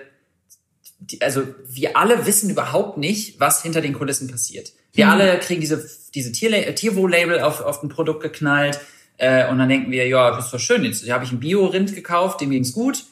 also 1.20 1.42
wir 1.66 1.96
alle 1.96 2.26
wissen 2.26 2.50
überhaupt 2.50 2.98
nicht, 2.98 3.40
was 3.40 3.62
hinter 3.62 3.80
den 3.80 3.94
Kulissen 3.94 4.30
passiert. 4.30 4.72
Wir 4.92 5.06
mhm. 5.06 5.12
alle 5.12 5.38
kriegen 5.40 5.62
diese, 5.62 5.84
diese 6.14 6.30
Tierwohl-Label 6.30 7.40
auf, 7.40 7.62
auf 7.62 7.82
ein 7.82 7.88
Produkt 7.88 8.22
geknallt 8.22 8.78
äh, 9.16 9.48
und 9.48 9.58
dann 9.58 9.70
denken 9.70 9.90
wir, 9.90 10.06
ja, 10.06 10.30
das 10.36 10.44
ist 10.44 10.54
doch 10.54 10.60
schön, 10.60 10.84
jetzt 10.84 11.10
habe 11.10 11.24
ich 11.24 11.32
ein 11.32 11.40
Bio-Rind 11.40 11.94
gekauft, 11.94 12.42
dem 12.42 12.50
ging's 12.50 12.72
gut 12.72 13.06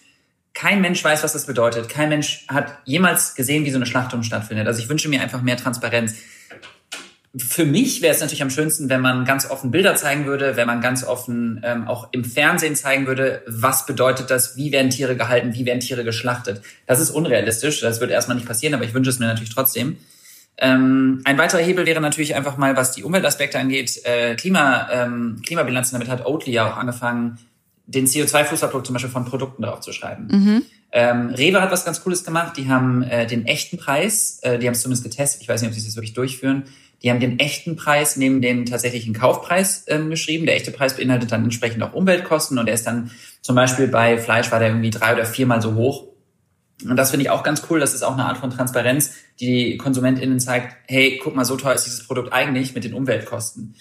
kein 0.54 0.80
Mensch 0.80 1.02
weiß, 1.02 1.22
was 1.22 1.32
das 1.32 1.46
bedeutet. 1.46 1.88
Kein 1.88 2.08
Mensch 2.08 2.46
hat 2.48 2.78
jemals 2.84 3.34
gesehen, 3.34 3.64
wie 3.64 3.70
so 3.70 3.76
eine 3.76 3.86
Schlachtung 3.86 4.22
stattfindet. 4.22 4.66
Also 4.66 4.82
ich 4.82 4.88
wünsche 4.88 5.08
mir 5.08 5.20
einfach 5.20 5.42
mehr 5.42 5.56
Transparenz. 5.56 6.14
Für 7.36 7.64
mich 7.64 8.02
wäre 8.02 8.12
es 8.12 8.20
natürlich 8.20 8.42
am 8.42 8.50
schönsten, 8.50 8.88
wenn 8.88 9.00
man 9.00 9.24
ganz 9.24 9.48
offen 9.48 9.70
Bilder 9.70 9.94
zeigen 9.94 10.26
würde, 10.26 10.56
wenn 10.56 10.66
man 10.66 10.80
ganz 10.80 11.04
offen 11.04 11.60
ähm, 11.64 11.86
auch 11.86 12.08
im 12.10 12.24
Fernsehen 12.24 12.74
zeigen 12.74 13.06
würde, 13.06 13.44
was 13.46 13.86
bedeutet 13.86 14.30
das, 14.30 14.56
wie 14.56 14.72
werden 14.72 14.90
Tiere 14.90 15.16
gehalten, 15.16 15.54
wie 15.54 15.64
werden 15.64 15.78
Tiere 15.78 16.02
geschlachtet. 16.02 16.60
Das 16.86 16.98
ist 16.98 17.10
unrealistisch, 17.10 17.80
das 17.80 18.00
wird 18.00 18.10
erstmal 18.10 18.36
nicht 18.36 18.48
passieren, 18.48 18.74
aber 18.74 18.84
ich 18.84 18.94
wünsche 18.94 19.10
es 19.10 19.20
mir 19.20 19.26
natürlich 19.26 19.54
trotzdem. 19.54 19.98
Ähm, 20.58 21.22
ein 21.24 21.38
weiterer 21.38 21.62
Hebel 21.62 21.86
wäre 21.86 22.00
natürlich 22.00 22.34
einfach 22.34 22.56
mal, 22.56 22.76
was 22.76 22.92
die 22.92 23.04
Umweltaspekte 23.04 23.58
angeht, 23.58 24.04
äh, 24.04 24.34
Klima, 24.34 24.88
ähm, 24.92 25.40
Klimabilanzen. 25.46 25.98
Damit 25.98 26.08
hat 26.08 26.26
Oatly 26.26 26.52
ja 26.52 26.70
auch 26.70 26.76
angefangen, 26.76 27.38
den 27.90 28.06
CO2-Fußabdruck 28.06 28.84
zum 28.84 28.94
Beispiel 28.94 29.10
von 29.10 29.24
Produkten 29.24 29.62
drauf 29.62 29.80
zu 29.80 29.92
schreiben. 29.92 30.28
Mhm. 30.30 30.62
Ähm, 30.92 31.30
Rewe 31.30 31.60
hat 31.60 31.70
was 31.70 31.84
ganz 31.84 32.02
Cooles 32.02 32.24
gemacht. 32.24 32.56
Die 32.56 32.68
haben 32.68 33.02
äh, 33.02 33.26
den 33.26 33.46
echten 33.46 33.76
Preis, 33.76 34.40
äh, 34.42 34.58
die 34.58 34.66
haben 34.66 34.74
es 34.74 34.82
zumindest 34.82 35.04
getestet, 35.04 35.42
ich 35.42 35.48
weiß 35.48 35.60
nicht, 35.60 35.68
ob 35.68 35.74
sie 35.74 35.80
es 35.80 35.86
jetzt 35.86 35.96
wirklich 35.96 36.14
durchführen, 36.14 36.64
die 37.02 37.10
haben 37.10 37.20
den 37.20 37.38
echten 37.38 37.76
Preis 37.76 38.16
neben 38.16 38.42
den 38.42 38.66
tatsächlichen 38.66 39.14
Kaufpreis 39.14 39.84
ähm, 39.88 40.10
geschrieben. 40.10 40.46
Der 40.46 40.56
echte 40.56 40.70
Preis 40.70 40.96
beinhaltet 40.96 41.32
dann 41.32 41.44
entsprechend 41.44 41.82
auch 41.82 41.94
Umweltkosten 41.94 42.58
und 42.58 42.66
der 42.66 42.74
ist 42.74 42.86
dann 42.86 43.10
zum 43.40 43.56
Beispiel 43.56 43.88
bei 43.88 44.18
Fleisch 44.18 44.50
war 44.50 44.58
der 44.58 44.68
irgendwie 44.68 44.90
drei 44.90 45.14
oder 45.14 45.24
viermal 45.24 45.62
so 45.62 45.74
hoch. 45.74 46.08
Und 46.84 46.96
das 46.96 47.10
finde 47.10 47.24
ich 47.24 47.30
auch 47.30 47.42
ganz 47.42 47.62
cool. 47.70 47.80
Das 47.80 47.94
ist 47.94 48.02
auch 48.02 48.14
eine 48.14 48.24
Art 48.24 48.38
von 48.38 48.50
Transparenz, 48.50 49.14
die 49.38 49.76
KonsumentInnen 49.76 50.40
zeigt, 50.40 50.76
hey, 50.88 51.20
guck 51.22 51.34
mal, 51.34 51.44
so 51.44 51.56
teuer 51.56 51.74
ist 51.74 51.84
dieses 51.84 52.06
Produkt 52.06 52.32
eigentlich 52.32 52.74
mit 52.74 52.84
den 52.84 52.94
Umweltkosten. 52.94 53.74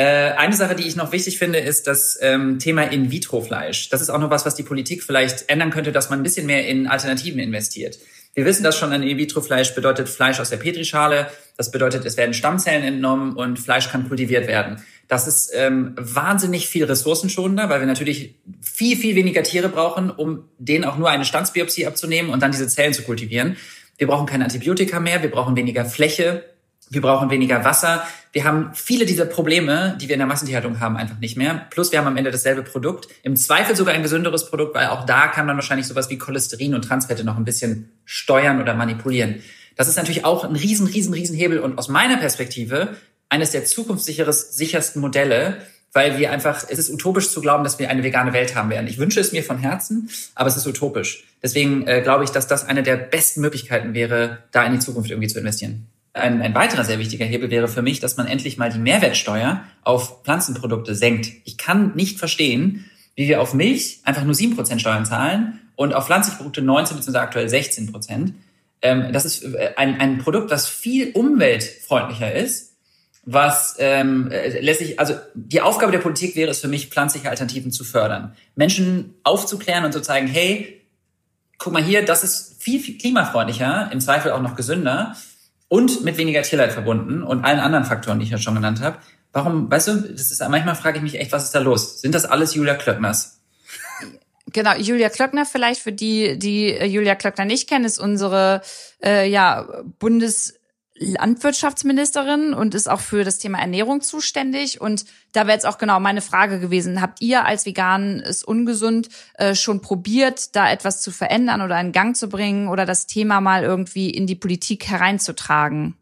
Äh, 0.00 0.32
eine 0.38 0.56
Sache, 0.56 0.74
die 0.74 0.88
ich 0.88 0.96
noch 0.96 1.12
wichtig 1.12 1.36
finde, 1.36 1.58
ist 1.58 1.86
das 1.86 2.16
ähm, 2.22 2.58
Thema 2.58 2.84
In-vitro-Fleisch. 2.84 3.90
Das 3.90 4.00
ist 4.00 4.08
auch 4.08 4.18
noch 4.18 4.30
was, 4.30 4.46
was 4.46 4.54
die 4.54 4.62
Politik 4.62 5.02
vielleicht 5.02 5.50
ändern 5.50 5.68
könnte, 5.68 5.92
dass 5.92 6.08
man 6.08 6.20
ein 6.20 6.22
bisschen 6.22 6.46
mehr 6.46 6.66
in 6.66 6.86
Alternativen 6.86 7.38
investiert. 7.38 7.98
Wir 8.32 8.46
wissen 8.46 8.64
das 8.64 8.78
schon, 8.78 8.94
ein 8.94 9.02
In-vitro-Fleisch 9.02 9.74
bedeutet 9.74 10.08
Fleisch 10.08 10.40
aus 10.40 10.48
der 10.48 10.56
Petrischale. 10.56 11.26
Das 11.58 11.70
bedeutet, 11.70 12.06
es 12.06 12.16
werden 12.16 12.32
Stammzellen 12.32 12.82
entnommen 12.82 13.34
und 13.34 13.58
Fleisch 13.58 13.90
kann 13.90 14.08
kultiviert 14.08 14.46
werden. 14.46 14.82
Das 15.06 15.26
ist 15.26 15.52
ähm, 15.54 15.94
wahnsinnig 15.98 16.66
viel 16.66 16.84
ressourcenschonender, 16.84 17.68
weil 17.68 17.80
wir 17.80 17.86
natürlich 17.86 18.36
viel, 18.62 18.96
viel 18.96 19.16
weniger 19.16 19.42
Tiere 19.42 19.68
brauchen, 19.68 20.10
um 20.10 20.44
denen 20.56 20.86
auch 20.86 20.96
nur 20.96 21.10
eine 21.10 21.26
Standsbiopsie 21.26 21.86
abzunehmen 21.86 22.30
und 22.30 22.42
dann 22.42 22.52
diese 22.52 22.68
Zellen 22.68 22.94
zu 22.94 23.02
kultivieren. 23.02 23.58
Wir 23.98 24.06
brauchen 24.06 24.24
keine 24.24 24.44
Antibiotika 24.44 24.98
mehr, 24.98 25.20
wir 25.20 25.30
brauchen 25.30 25.56
weniger 25.56 25.84
Fläche, 25.84 26.42
wir 26.90 27.00
brauchen 27.00 27.30
weniger 27.30 27.64
Wasser. 27.64 28.04
Wir 28.32 28.44
haben 28.44 28.72
viele 28.74 29.06
dieser 29.06 29.24
Probleme, 29.24 29.96
die 30.00 30.08
wir 30.08 30.14
in 30.14 30.18
der 30.18 30.26
Massentierhaltung 30.26 30.80
haben, 30.80 30.96
einfach 30.96 31.18
nicht 31.18 31.36
mehr. 31.36 31.66
Plus 31.70 31.92
wir 31.92 32.00
haben 32.00 32.08
am 32.08 32.16
Ende 32.16 32.32
dasselbe 32.32 32.62
Produkt. 32.62 33.08
Im 33.22 33.36
Zweifel 33.36 33.76
sogar 33.76 33.94
ein 33.94 34.02
gesünderes 34.02 34.50
Produkt, 34.50 34.74
weil 34.74 34.88
auch 34.88 35.06
da 35.06 35.28
kann 35.28 35.46
man 35.46 35.56
wahrscheinlich 35.56 35.86
sowas 35.86 36.10
wie 36.10 36.18
Cholesterin 36.18 36.74
und 36.74 36.82
Transfette 36.82 37.22
noch 37.22 37.36
ein 37.36 37.44
bisschen 37.44 37.90
steuern 38.04 38.60
oder 38.60 38.74
manipulieren. 38.74 39.36
Das 39.76 39.86
ist 39.86 39.96
natürlich 39.96 40.24
auch 40.24 40.44
ein 40.44 40.56
riesen, 40.56 40.88
riesen, 40.88 41.14
riesen 41.14 41.36
Hebel 41.36 41.60
und 41.60 41.78
aus 41.78 41.88
meiner 41.88 42.16
Perspektive 42.16 42.96
eines 43.28 43.52
der 43.52 43.64
zukunftssichersten 43.64 45.00
Modelle, 45.00 45.58
weil 45.92 46.18
wir 46.18 46.32
einfach, 46.32 46.64
es 46.68 46.78
ist 46.78 46.90
utopisch 46.90 47.30
zu 47.30 47.40
glauben, 47.40 47.62
dass 47.62 47.78
wir 47.78 47.88
eine 47.88 48.02
vegane 48.02 48.32
Welt 48.32 48.56
haben 48.56 48.70
werden. 48.70 48.88
Ich 48.88 48.98
wünsche 48.98 49.20
es 49.20 49.30
mir 49.32 49.44
von 49.44 49.58
Herzen, 49.58 50.10
aber 50.34 50.48
es 50.48 50.56
ist 50.56 50.66
utopisch. 50.66 51.24
Deswegen 51.42 51.86
äh, 51.86 52.00
glaube 52.02 52.24
ich, 52.24 52.30
dass 52.30 52.48
das 52.48 52.64
eine 52.64 52.82
der 52.82 52.96
besten 52.96 53.40
Möglichkeiten 53.40 53.94
wäre, 53.94 54.38
da 54.50 54.64
in 54.64 54.72
die 54.72 54.78
Zukunft 54.80 55.10
irgendwie 55.10 55.28
zu 55.28 55.38
investieren. 55.38 55.86
Ein, 56.12 56.42
ein 56.42 56.54
weiterer 56.54 56.84
sehr 56.84 56.98
wichtiger 56.98 57.24
Hebel 57.24 57.50
wäre 57.50 57.68
für 57.68 57.82
mich, 57.82 58.00
dass 58.00 58.16
man 58.16 58.26
endlich 58.26 58.58
mal 58.58 58.70
die 58.70 58.78
Mehrwertsteuer 58.78 59.64
auf 59.82 60.24
Pflanzenprodukte 60.24 60.94
senkt. 60.94 61.28
Ich 61.44 61.56
kann 61.56 61.94
nicht 61.94 62.18
verstehen, 62.18 62.90
wie 63.14 63.28
wir 63.28 63.40
auf 63.40 63.54
Milch 63.54 64.00
einfach 64.04 64.24
nur 64.24 64.34
7% 64.34 64.80
Steuern 64.80 65.06
zahlen 65.06 65.60
und 65.76 65.94
auf 65.94 66.06
Pflanzenprodukte 66.06 66.62
19 66.62 66.96
bzw. 66.96 67.18
aktuell 67.18 67.46
16%. 67.46 68.32
Ähm, 68.82 69.12
das 69.12 69.24
ist 69.24 69.44
äh, 69.44 69.72
ein, 69.76 70.00
ein 70.00 70.18
Produkt, 70.18 70.50
das 70.50 70.68
viel 70.68 71.12
umweltfreundlicher 71.12 72.32
ist, 72.32 72.74
was 73.24 73.76
ähm, 73.78 74.30
äh, 74.32 74.58
lässt 74.60 74.80
sich, 74.80 74.98
also 74.98 75.14
die 75.34 75.60
Aufgabe 75.60 75.92
der 75.92 75.98
Politik 75.98 76.34
wäre 76.34 76.50
es 76.50 76.60
für 76.60 76.68
mich, 76.68 76.88
pflanzliche 76.88 77.30
Alternativen 77.30 77.70
zu 77.70 77.84
fördern. 77.84 78.34
Menschen 78.56 79.14
aufzuklären 79.22 79.84
und 79.84 79.92
zu 79.92 80.00
zeigen, 80.00 80.26
hey, 80.26 80.80
guck 81.58 81.72
mal 81.72 81.84
hier, 81.84 82.04
das 82.04 82.24
ist 82.24 82.60
viel, 82.60 82.80
viel 82.80 82.98
klimafreundlicher, 82.98 83.90
im 83.92 84.00
Zweifel 84.00 84.32
auch 84.32 84.42
noch 84.42 84.56
gesünder 84.56 85.14
und 85.70 86.02
mit 86.02 86.18
weniger 86.18 86.42
Tierleid 86.42 86.72
verbunden 86.72 87.22
und 87.22 87.44
allen 87.44 87.60
anderen 87.60 87.84
Faktoren, 87.84 88.18
die 88.18 88.24
ich 88.24 88.30
ja 88.32 88.38
schon 88.38 88.56
genannt 88.56 88.80
habe. 88.80 88.98
Warum, 89.32 89.70
weißt 89.70 89.88
du, 89.88 89.94
das 90.12 90.32
ist 90.32 90.46
manchmal 90.48 90.74
frage 90.74 90.98
ich 90.98 91.02
mich 91.02 91.18
echt, 91.18 91.30
was 91.30 91.44
ist 91.44 91.54
da 91.54 91.60
los? 91.60 92.00
Sind 92.00 92.12
das 92.14 92.24
alles 92.24 92.54
Julia 92.54 92.74
Klöckners? 92.74 93.40
Genau, 94.52 94.74
Julia 94.74 95.08
Klöckner 95.10 95.46
vielleicht 95.46 95.80
für 95.80 95.92
die, 95.92 96.36
die 96.40 96.72
äh, 96.72 96.86
Julia 96.86 97.14
Klöckner 97.14 97.44
nicht 97.44 97.68
kennen, 97.68 97.84
ist 97.84 98.00
unsere 98.00 98.62
äh, 99.00 99.30
ja 99.30 99.84
Bundes 100.00 100.59
Landwirtschaftsministerin 101.00 102.52
und 102.52 102.74
ist 102.74 102.88
auch 102.88 103.00
für 103.00 103.24
das 103.24 103.38
Thema 103.38 103.58
Ernährung 103.58 104.02
zuständig. 104.02 104.82
Und 104.82 105.06
da 105.32 105.46
wäre 105.46 105.54
jetzt 105.54 105.66
auch 105.66 105.78
genau 105.78 105.98
meine 105.98 106.20
Frage 106.20 106.60
gewesen. 106.60 107.00
Habt 107.00 107.22
ihr 107.22 107.46
als 107.46 107.64
Vegan 107.64 108.20
ist 108.20 108.44
ungesund 108.44 109.08
äh, 109.34 109.54
schon 109.54 109.80
probiert, 109.80 110.54
da 110.54 110.70
etwas 110.70 111.00
zu 111.00 111.10
verändern 111.10 111.62
oder 111.62 111.80
in 111.80 111.92
Gang 111.92 112.14
zu 112.14 112.28
bringen 112.28 112.68
oder 112.68 112.84
das 112.84 113.06
Thema 113.06 113.40
mal 113.40 113.62
irgendwie 113.62 114.10
in 114.10 114.26
die 114.26 114.34
Politik 114.34 114.88
hereinzutragen? 114.88 115.94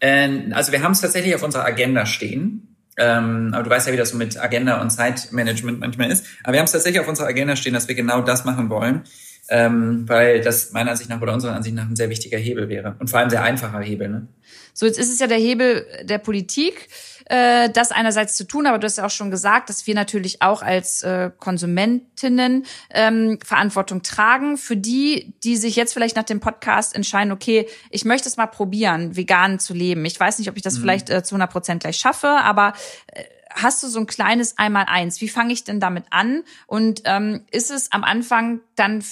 Ähm, 0.00 0.52
also 0.54 0.70
wir 0.70 0.82
haben 0.82 0.92
es 0.92 1.00
tatsächlich 1.00 1.34
auf 1.34 1.42
unserer 1.42 1.64
Agenda 1.64 2.06
stehen. 2.06 2.76
Ähm, 2.96 3.50
aber 3.52 3.64
du 3.64 3.70
weißt 3.70 3.88
ja, 3.88 3.92
wie 3.92 3.96
das 3.96 4.10
so 4.10 4.16
mit 4.16 4.38
Agenda 4.38 4.80
und 4.80 4.90
Zeitmanagement 4.90 5.80
manchmal 5.80 6.12
ist. 6.12 6.24
Aber 6.44 6.52
wir 6.52 6.60
haben 6.60 6.66
es 6.66 6.72
tatsächlich 6.72 7.00
auf 7.00 7.08
unserer 7.08 7.26
Agenda 7.26 7.56
stehen, 7.56 7.74
dass 7.74 7.88
wir 7.88 7.96
genau 7.96 8.20
das 8.20 8.44
machen 8.44 8.70
wollen. 8.70 9.02
Ähm, 9.48 10.08
weil 10.08 10.40
das 10.40 10.72
meiner 10.72 10.92
Ansicht 10.92 11.10
nach 11.10 11.20
oder 11.20 11.34
unserer 11.34 11.54
Ansicht 11.54 11.74
nach 11.74 11.88
ein 11.88 11.96
sehr 11.96 12.10
wichtiger 12.10 12.38
Hebel 12.38 12.68
wäre 12.68 12.96
und 12.98 13.10
vor 13.10 13.18
allem 13.18 13.30
sehr 13.30 13.42
einfacher 13.42 13.80
Hebel. 13.80 14.08
Ne? 14.08 14.26
So, 14.72 14.86
jetzt 14.86 14.98
ist 14.98 15.12
es 15.12 15.18
ja 15.18 15.26
der 15.26 15.38
Hebel 15.38 15.86
der 16.04 16.18
Politik 16.18 16.88
äh, 17.26 17.70
das 17.70 17.90
einerseits 17.90 18.36
zu 18.36 18.44
tun, 18.44 18.66
aber 18.66 18.78
du 18.78 18.86
hast 18.86 18.98
ja 18.98 19.06
auch 19.06 19.10
schon 19.10 19.30
gesagt, 19.30 19.68
dass 19.68 19.86
wir 19.86 19.94
natürlich 19.94 20.42
auch 20.42 20.62
als 20.62 21.02
äh, 21.02 21.30
Konsumentinnen 21.38 22.66
ähm, 22.90 23.38
Verantwortung 23.42 24.02
tragen 24.02 24.56
für 24.56 24.76
die, 24.76 25.34
die 25.42 25.56
sich 25.56 25.76
jetzt 25.76 25.94
vielleicht 25.94 26.16
nach 26.16 26.24
dem 26.24 26.40
Podcast 26.40 26.94
entscheiden, 26.94 27.32
okay, 27.32 27.66
ich 27.90 28.04
möchte 28.04 28.28
es 28.28 28.36
mal 28.36 28.46
probieren, 28.46 29.16
vegan 29.16 29.58
zu 29.58 29.74
leben. 29.74 30.04
Ich 30.04 30.18
weiß 30.18 30.38
nicht, 30.38 30.50
ob 30.50 30.56
ich 30.56 30.62
das 30.62 30.76
mhm. 30.76 30.82
vielleicht 30.82 31.10
äh, 31.10 31.22
zu 31.22 31.34
100 31.34 31.50
Prozent 31.50 31.82
gleich 31.82 31.96
schaffe, 31.96 32.28
aber 32.28 32.74
äh, 33.06 33.24
hast 33.50 33.82
du 33.82 33.88
so 33.88 34.00
ein 34.00 34.06
kleines 34.06 34.58
Einmal-Eins? 34.58 35.20
Wie 35.20 35.28
fange 35.28 35.52
ich 35.52 35.64
denn 35.64 35.80
damit 35.80 36.06
an? 36.10 36.42
Und 36.66 37.02
ähm, 37.04 37.44
ist 37.50 37.70
es 37.70 37.92
am 37.92 38.04
Anfang 38.04 38.60
dann 38.74 39.02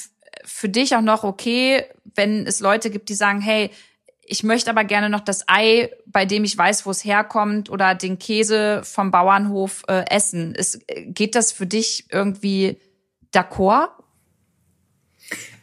für 0.44 0.68
dich 0.68 0.94
auch 0.96 1.02
noch 1.02 1.24
okay, 1.24 1.84
wenn 2.14 2.46
es 2.46 2.60
Leute 2.60 2.90
gibt, 2.90 3.08
die 3.08 3.14
sagen, 3.14 3.40
hey, 3.40 3.70
ich 4.24 4.44
möchte 4.44 4.70
aber 4.70 4.84
gerne 4.84 5.10
noch 5.10 5.20
das 5.20 5.48
Ei, 5.48 5.90
bei 6.06 6.24
dem 6.24 6.44
ich 6.44 6.56
weiß, 6.56 6.86
wo 6.86 6.90
es 6.90 7.04
herkommt, 7.04 7.70
oder 7.70 7.94
den 7.94 8.18
Käse 8.18 8.82
vom 8.84 9.10
Bauernhof 9.10 9.82
äh, 9.88 10.04
essen. 10.08 10.54
Ist, 10.54 10.80
geht 11.06 11.34
das 11.34 11.52
für 11.52 11.66
dich 11.66 12.06
irgendwie 12.10 12.78
d'accord? 13.34 13.88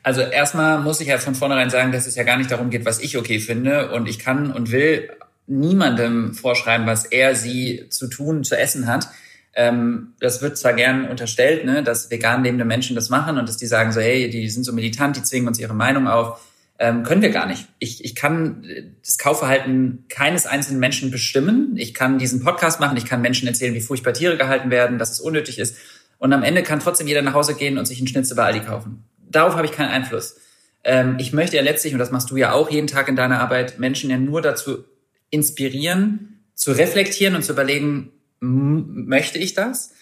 Also 0.04 0.22
erstmal 0.22 0.80
muss 0.80 1.02
ich 1.02 1.08
ja 1.08 1.18
von 1.18 1.36
vornherein 1.36 1.70
sagen, 1.70 1.92
dass 1.92 2.06
es 2.06 2.16
ja 2.16 2.24
gar 2.24 2.38
nicht 2.38 2.52
darum 2.52 2.70
geht, 2.70 2.86
was 2.86 3.00
ich 3.00 3.18
okay 3.18 3.40
finde. 3.40 3.92
Und 3.92 4.08
ich 4.08 4.20
kann 4.20 4.52
und 4.52 4.72
will 4.72 5.10
niemandem 5.48 6.34
vorschreiben, 6.34 6.86
was 6.86 7.06
er 7.06 7.36
sie 7.36 7.88
zu 7.90 8.08
tun, 8.08 8.44
zu 8.44 8.58
essen 8.58 8.88
hat. 8.88 9.10
Ähm, 9.56 10.14
das 10.20 10.42
wird 10.42 10.58
zwar 10.58 10.74
gern 10.74 11.10
unterstellt, 11.10 11.66
ne, 11.66 11.84
dass 11.84 12.12
vegan 12.12 12.44
lebende 12.44 12.66
Menschen 12.66 12.96
das 12.96 13.10
machen 13.10 13.38
und 13.38 13.50
dass 13.50 13.58
die 13.58 13.66
sagen 13.66 13.92
so, 13.92 14.00
hey, 14.00 14.30
die 14.30 14.50
sind 14.50 14.64
so 14.64 14.74
militant, 14.74 15.16
die 15.16 15.24
zwingen 15.24 15.48
uns 15.48 15.60
ihre 15.60 15.74
Meinung 15.74 16.08
auf 16.08 16.40
ähm, 16.82 17.04
können 17.04 17.22
wir 17.22 17.30
gar 17.30 17.46
nicht. 17.46 17.68
Ich, 17.78 18.04
ich 18.06 18.16
kann 18.16 18.66
das 19.06 19.18
Kaufverhalten 19.18 20.06
keines 20.08 20.46
einzelnen 20.46 20.80
Menschen 20.80 21.12
bestimmen. 21.12 21.76
Ich 21.76 21.94
kann 21.94 22.18
diesen 22.18 22.42
Podcast 22.42 22.80
machen, 22.80 22.98
ich 22.98 23.06
kann 23.06 23.22
Menschen 23.22 23.48
erzählen, 23.50 23.74
wie 23.74 23.82
furchtbar 23.82 24.14
Tiere 24.14 24.38
gehalten 24.38 24.72
werden, 24.72 24.98
dass 24.98 25.12
es 25.12 25.20
unnötig 25.20 25.60
ist. 25.60 25.76
Und 26.20 26.32
am 26.32 26.42
Ende 26.42 26.64
kann 26.64 26.80
trotzdem 26.80 27.08
jeder 27.08 27.22
nach 27.22 27.34
Hause 27.34 27.56
gehen 27.56 27.78
und 27.78 27.86
sich 27.86 27.98
einen 28.00 28.08
Schnitzel 28.08 28.36
bei 28.36 28.46
Aldi 28.46 28.62
kaufen. 28.62 29.04
Darauf 29.30 29.56
habe 29.56 29.66
ich 29.66 29.74
keinen 29.74 29.90
Einfluss. 29.90 30.38
Ähm, 30.86 31.18
ich 31.20 31.34
möchte 31.34 31.58
ja 31.58 31.64
letztlich, 31.64 31.92
und 31.92 32.00
das 32.00 32.12
machst 32.12 32.32
du 32.32 32.38
ja 32.38 32.54
auch 32.54 32.72
jeden 32.72 32.88
Tag 32.88 33.10
in 33.10 33.18
deiner 33.18 33.42
Arbeit, 33.42 33.78
Menschen 33.78 34.10
ja 34.10 34.18
nur 34.18 34.42
dazu 34.42 34.86
inspirieren, 35.32 36.46
zu 36.56 36.72
reflektieren 36.72 37.36
und 37.36 37.44
zu 37.44 37.52
überlegen, 37.52 38.14
möchte 38.40 39.38
ich 39.38 39.54
das? 39.54 39.94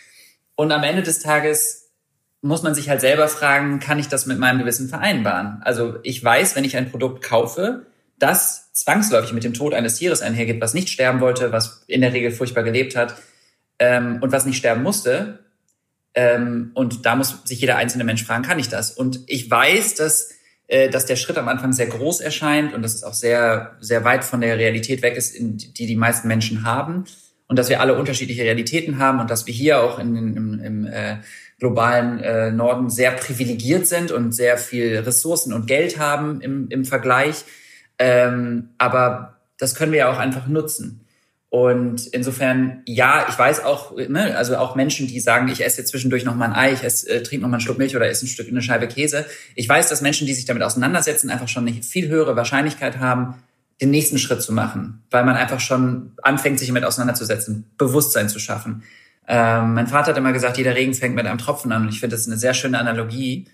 Und 0.56 0.72
am 0.72 0.84
Ende 0.84 1.04
des 1.04 1.20
Tages 1.20 1.92
muss 2.42 2.64
man 2.64 2.76
sich 2.76 2.90
halt 2.90 3.02
selber 3.02 3.28
fragen, 3.28 3.80
kann 3.80 4.00
ich 4.00 4.08
das 4.08 4.26
mit 4.26 4.40
meinem 4.40 4.60
Gewissen 4.60 4.90
vereinbaren? 4.90 5.62
Also 5.64 5.98
ich 6.04 6.24
weiß, 6.24 6.56
wenn 6.56 6.64
ich 6.64 6.78
ein 6.78 6.90
Produkt 6.90 7.24
kaufe, 7.24 7.86
das 8.20 8.72
zwangsläufig 8.74 9.34
mit 9.34 9.44
dem 9.44 9.54
Tod 9.54 9.74
eines 9.74 9.96
Tieres 9.96 10.22
einhergeht, 10.22 10.62
was 10.62 10.74
nicht 10.74 10.90
sterben 10.90 11.20
wollte, 11.20 11.52
was 11.52 11.84
in 11.88 12.02
der 12.02 12.14
Regel 12.14 12.32
furchtbar 12.32 12.64
gelebt 12.64 12.96
hat 12.96 13.16
ähm, 13.80 14.20
und 14.22 14.32
was 14.32 14.46
nicht 14.46 14.58
sterben 14.58 14.84
musste. 14.84 15.40
Ähm, 16.14 16.72
und 16.74 17.06
da 17.06 17.16
muss 17.16 17.42
sich 17.46 17.60
jeder 17.60 17.76
einzelne 17.76 18.04
Mensch 18.04 18.24
fragen, 18.24 18.44
kann 18.44 18.60
ich 18.60 18.70
das? 18.70 18.92
Und 18.92 19.22
ich 19.28 19.50
weiß, 19.50 19.96
dass, 19.96 20.32
äh, 20.68 20.90
dass 20.90 21.06
der 21.06 21.16
Schritt 21.16 21.38
am 21.38 21.48
Anfang 21.48 21.74
sehr 21.74 21.88
groß 21.88 22.22
erscheint 22.22 22.74
und 22.74 22.82
dass 22.82 22.96
es 22.96 23.04
auch 23.04 23.14
sehr, 23.14 23.78
sehr 23.80 24.04
weit 24.04 24.24
von 24.24 24.42
der 24.42 24.58
Realität 24.58 25.02
weg 25.02 25.16
ist, 25.16 25.36
die 25.38 25.86
die 25.86 25.96
meisten 25.96 26.28
Menschen 26.28 26.64
haben. 26.64 27.06
Und 27.48 27.58
dass 27.58 27.70
wir 27.70 27.80
alle 27.80 27.98
unterschiedliche 27.98 28.44
Realitäten 28.44 29.00
haben 29.00 29.20
und 29.20 29.30
dass 29.30 29.48
wir 29.48 29.54
hier 29.54 29.82
auch 29.82 30.00
in, 30.00 30.16
im, 30.16 30.60
im 30.60 30.86
äh, 30.86 31.18
globalen 31.60 32.20
äh, 32.20 32.52
Norden 32.52 32.90
sehr 32.90 33.12
privilegiert 33.12 33.88
sind 33.88 34.12
und 34.12 34.34
sehr 34.34 34.58
viel 34.58 34.98
Ressourcen 35.00 35.54
und 35.54 35.66
Geld 35.66 35.98
haben 35.98 36.42
im, 36.42 36.68
im 36.70 36.86
Vergleich. 36.86 37.46
Ähm, 38.00 38.70
aber 38.78 39.38
das 39.58 39.76
können 39.76 39.92
wir 39.92 40.00
ja 40.00 40.12
auch 40.12 40.20
einfach 40.20 40.48
nutzen. 40.48 41.08
Und 41.50 42.08
insofern, 42.08 42.82
ja, 42.86 43.26
ich 43.30 43.40
weiß 43.40 43.64
auch, 43.64 43.96
ne, 43.96 44.36
also 44.36 44.58
auch 44.58 44.76
Menschen, 44.76 45.08
die 45.08 45.20
sagen, 45.22 45.48
ich 45.48 45.64
esse 45.64 45.80
jetzt 45.80 45.92
zwischendurch 45.92 46.26
noch 46.26 46.36
mal 46.36 46.50
ein 46.50 46.54
Ei, 46.54 46.74
ich 46.74 46.84
esse, 46.84 47.10
äh, 47.10 47.24
trinke 47.24 47.44
noch 47.44 47.50
mal 47.50 47.56
einen 47.56 47.62
Schluck 47.62 47.78
Milch 47.78 47.96
oder 47.96 48.08
esse 48.08 48.26
ein 48.26 48.28
Stück, 48.28 48.50
eine 48.50 48.62
Scheibe 48.62 48.88
Käse. 48.88 49.26
Ich 49.56 49.68
weiß, 49.68 49.88
dass 49.88 50.02
Menschen, 50.02 50.28
die 50.28 50.34
sich 50.34 50.44
damit 50.44 50.62
auseinandersetzen, 50.62 51.30
einfach 51.30 51.48
schon 51.48 51.66
eine 51.66 51.82
viel 51.82 52.10
höhere 52.10 52.36
Wahrscheinlichkeit 52.36 53.00
haben, 53.00 53.36
den 53.82 53.92
nächsten 53.92 54.18
Schritt 54.18 54.42
zu 54.42 54.54
machen, 54.54 55.04
weil 55.12 55.24
man 55.24 55.36
einfach 55.36 55.60
schon 55.60 56.14
anfängt, 56.24 56.60
sich 56.60 56.68
damit 56.68 56.84
auseinanderzusetzen, 56.84 57.70
Bewusstsein 57.78 58.30
zu 58.30 58.40
schaffen. 58.40 58.84
Ähm, 59.28 59.74
mein 59.74 59.88
Vater 59.88 60.12
hat 60.12 60.18
immer 60.18 60.34
gesagt, 60.34 60.58
jeder 60.58 60.76
Regen 60.76 60.94
fängt 60.94 61.16
mit 61.16 61.28
einem 61.28 61.38
Tropfen 61.38 61.72
an. 61.72 61.84
Und 61.84 61.90
ich 61.90 62.00
finde, 62.00 62.16
das 62.16 62.28
eine 62.28 62.38
sehr 62.38 62.54
schöne 62.54 62.80
Analogie, 62.80 63.48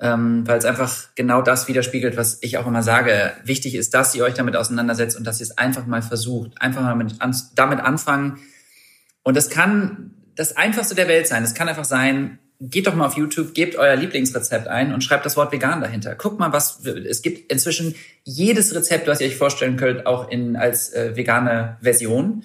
ähm, 0.00 0.46
weil 0.46 0.58
es 0.58 0.64
einfach 0.64 1.08
genau 1.14 1.42
das 1.42 1.68
widerspiegelt, 1.68 2.16
was 2.16 2.38
ich 2.40 2.58
auch 2.58 2.66
immer 2.66 2.82
sage. 2.82 3.32
Wichtig 3.44 3.74
ist, 3.74 3.94
dass 3.94 4.14
ihr 4.14 4.24
euch 4.24 4.34
damit 4.34 4.56
auseinandersetzt 4.56 5.16
und 5.16 5.24
dass 5.24 5.40
ihr 5.40 5.44
es 5.44 5.58
einfach 5.58 5.86
mal 5.86 6.02
versucht. 6.02 6.60
Einfach 6.60 6.82
mal 6.82 6.96
mit, 6.96 7.20
an, 7.20 7.36
damit 7.54 7.80
anfangen. 7.80 8.38
Und 9.22 9.36
das 9.36 9.50
kann 9.50 10.14
das 10.34 10.56
Einfachste 10.56 10.94
der 10.94 11.08
Welt 11.08 11.28
sein. 11.28 11.44
Es 11.44 11.54
kann 11.54 11.68
einfach 11.68 11.84
sein, 11.84 12.38
geht 12.60 12.86
doch 12.86 12.94
mal 12.94 13.06
auf 13.06 13.16
YouTube, 13.16 13.54
gebt 13.54 13.76
euer 13.76 13.94
Lieblingsrezept 13.94 14.66
ein 14.66 14.92
und 14.92 15.04
schreibt 15.04 15.24
das 15.24 15.36
Wort 15.36 15.52
vegan 15.52 15.80
dahinter. 15.80 16.14
Guckt 16.16 16.40
mal, 16.40 16.52
was 16.52 16.84
es 16.84 17.22
gibt 17.22 17.52
inzwischen 17.52 17.94
jedes 18.24 18.74
Rezept, 18.74 19.06
was 19.06 19.20
ihr 19.20 19.28
euch 19.28 19.36
vorstellen 19.36 19.76
könnt, 19.76 20.06
auch 20.06 20.28
in 20.28 20.56
als 20.56 20.92
äh, 20.92 21.14
vegane 21.16 21.78
Version 21.80 22.42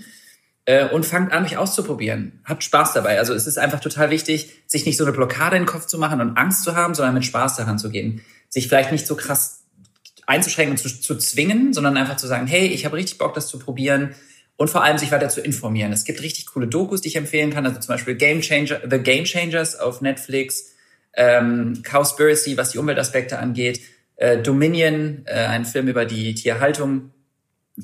äh, 0.65 0.88
und 0.88 1.06
fangt 1.06 1.32
an, 1.32 1.43
mich 1.43 1.58
auszuprobieren. 1.58 2.41
Habt 2.45 2.63
Spaß 2.63 2.93
dabei. 2.93 3.17
Also 3.17 3.34
es 3.34 3.47
ist 3.47 3.58
einfach 3.58 3.80
total 3.80 4.12
wichtig, 4.12 4.52
sich 4.67 4.86
nicht 4.86 4.97
so 4.97 5.04
eine 5.04 5.13
Blockade 5.13 5.56
in 5.56 5.63
den 5.63 5.67
Kopf 5.67 5.88
zu 5.88 5.97
machen 5.97 6.21
und 6.21 6.38
Angst 6.38 6.63
zu 6.63 6.76
haben, 6.76 6.93
sondern 6.93 7.15
mit 7.15 7.26
Spaß 7.26 7.56
daran 7.56 7.80
zu 7.80 7.89
gehen. 7.89 8.21
Sich 8.49 8.67
vielleicht 8.67 8.91
nicht 8.91 9.08
so 9.08 9.15
krass 9.15 9.63
einzuschränken 10.28 10.73
und 10.73 10.78
zu, 10.78 11.02
zu 11.02 11.17
zwingen, 11.17 11.73
sondern 11.73 11.97
einfach 11.97 12.17
zu 12.17 12.28
sagen, 12.28 12.45
hey, 12.45 12.67
ich 12.67 12.86
habe 12.86 12.97
richtig 12.97 13.17
Bock, 13.17 13.34
das 13.34 13.47
zu 13.47 13.58
probieren 13.58 14.13
und 14.63 14.69
vor 14.69 14.82
allem 14.82 14.97
sich 14.97 15.12
weiter 15.12 15.28
zu 15.28 15.41
informieren. 15.41 15.91
Es 15.91 16.06
gibt 16.06 16.21
richtig 16.21 16.45
coole 16.45 16.67
Dokus, 16.67 17.02
die 17.02 17.10
ich 17.10 17.17
empfehlen 17.17 17.52
kann, 17.52 17.65
also 17.65 17.82
zum 17.82 17.89
Beispiel 17.89 18.15
Game 18.15 18.39
Changer, 18.39 18.80
The 18.89 18.97
Game 18.97 19.26
Changers 19.26 19.78
auf 19.78 19.99
Netflix, 19.99 20.71
ähm, 21.15 21.84
Cowspiracy, 21.84 22.56
was 22.56 22.69
die 22.69 22.78
Umweltaspekte 22.78 23.39
angeht, 23.39 23.82
äh, 24.15 24.38
Dominion, 24.41 25.23
äh, 25.26 25.34
ein 25.34 25.65
Film 25.65 25.89
über 25.89 26.06
die 26.06 26.34
Tierhaltung. 26.34 27.12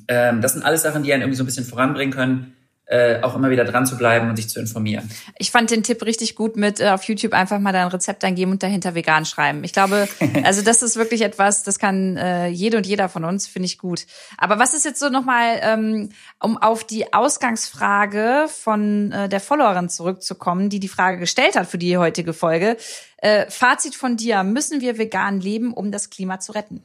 Ähm, 0.08 0.40
das 0.40 0.54
sind 0.54 0.64
alles 0.64 0.84
Sachen, 0.84 1.04
die 1.04 1.12
einen 1.12 1.24
irgendwie 1.24 1.36
so 1.36 1.44
ein 1.44 1.48
bisschen 1.48 1.66
voranbringen 1.66 2.14
können 2.14 2.56
äh, 2.90 3.22
auch 3.22 3.36
immer 3.36 3.52
wieder 3.52 3.66
dran 3.66 3.86
zu 3.86 3.98
bleiben 3.98 4.30
und 4.30 4.36
sich 4.36 4.50
zu 4.50 4.60
informieren. 4.60 5.10
Ich 5.38 5.52
fand 5.52 5.70
den 5.70 5.84
Tipp 5.84 6.04
richtig 6.04 6.36
gut 6.36 6.58
mit 6.58 6.80
äh, 6.80 6.90
auf 6.90 7.04
YouTube 7.04 7.34
einfach 7.34 7.60
mal 7.60 7.72
dein 7.72 7.88
Rezept 7.88 8.24
eingeben 8.24 8.52
und 8.52 8.64
dahinter 8.64 8.96
vegan 8.96 9.26
schreiben. 9.26 9.64
Ich 9.64 9.74
glaube, 9.74 10.08
also 10.44 10.64
das 10.64 10.82
ist 10.82 10.96
wirklich 10.96 11.22
etwas, 11.22 11.62
das 11.62 11.78
kann 11.78 12.18
äh, 12.18 12.48
jede 12.48 12.78
und 12.78 12.88
jeder 12.88 13.08
von 13.08 13.26
uns, 13.26 13.46
finde 13.46 13.68
ich 13.68 13.78
gut. 13.78 14.08
Aber 14.40 14.58
was 14.58 14.74
ist 14.74 14.86
jetzt 14.86 15.00
so 15.00 15.10
nochmal, 15.10 15.60
ähm, 15.62 16.10
um 16.40 16.58
auf 16.58 16.84
die 16.84 17.14
Ausgangsfrage 17.14 18.48
von 18.50 19.12
äh, 19.12 19.30
der 19.30 19.40
Followerin 19.40 19.90
zurückzukommen, 19.90 20.70
die 20.70 20.80
die 20.80 20.88
Frage 20.88 21.20
gestellt 21.20 21.56
hat 21.56 21.68
für 21.68 21.78
die 21.78 21.96
heutige 21.98 22.34
Folge. 22.34 22.76
Äh, 23.18 23.46
Fazit 23.52 23.94
von 23.94 24.18
dir, 24.18 24.44
müssen 24.44 24.82
wir 24.82 24.98
vegan 24.98 25.40
leben, 25.40 25.74
um 25.74 25.92
das 25.92 26.10
Klima 26.10 26.40
zu 26.40 26.54
retten? 26.54 26.82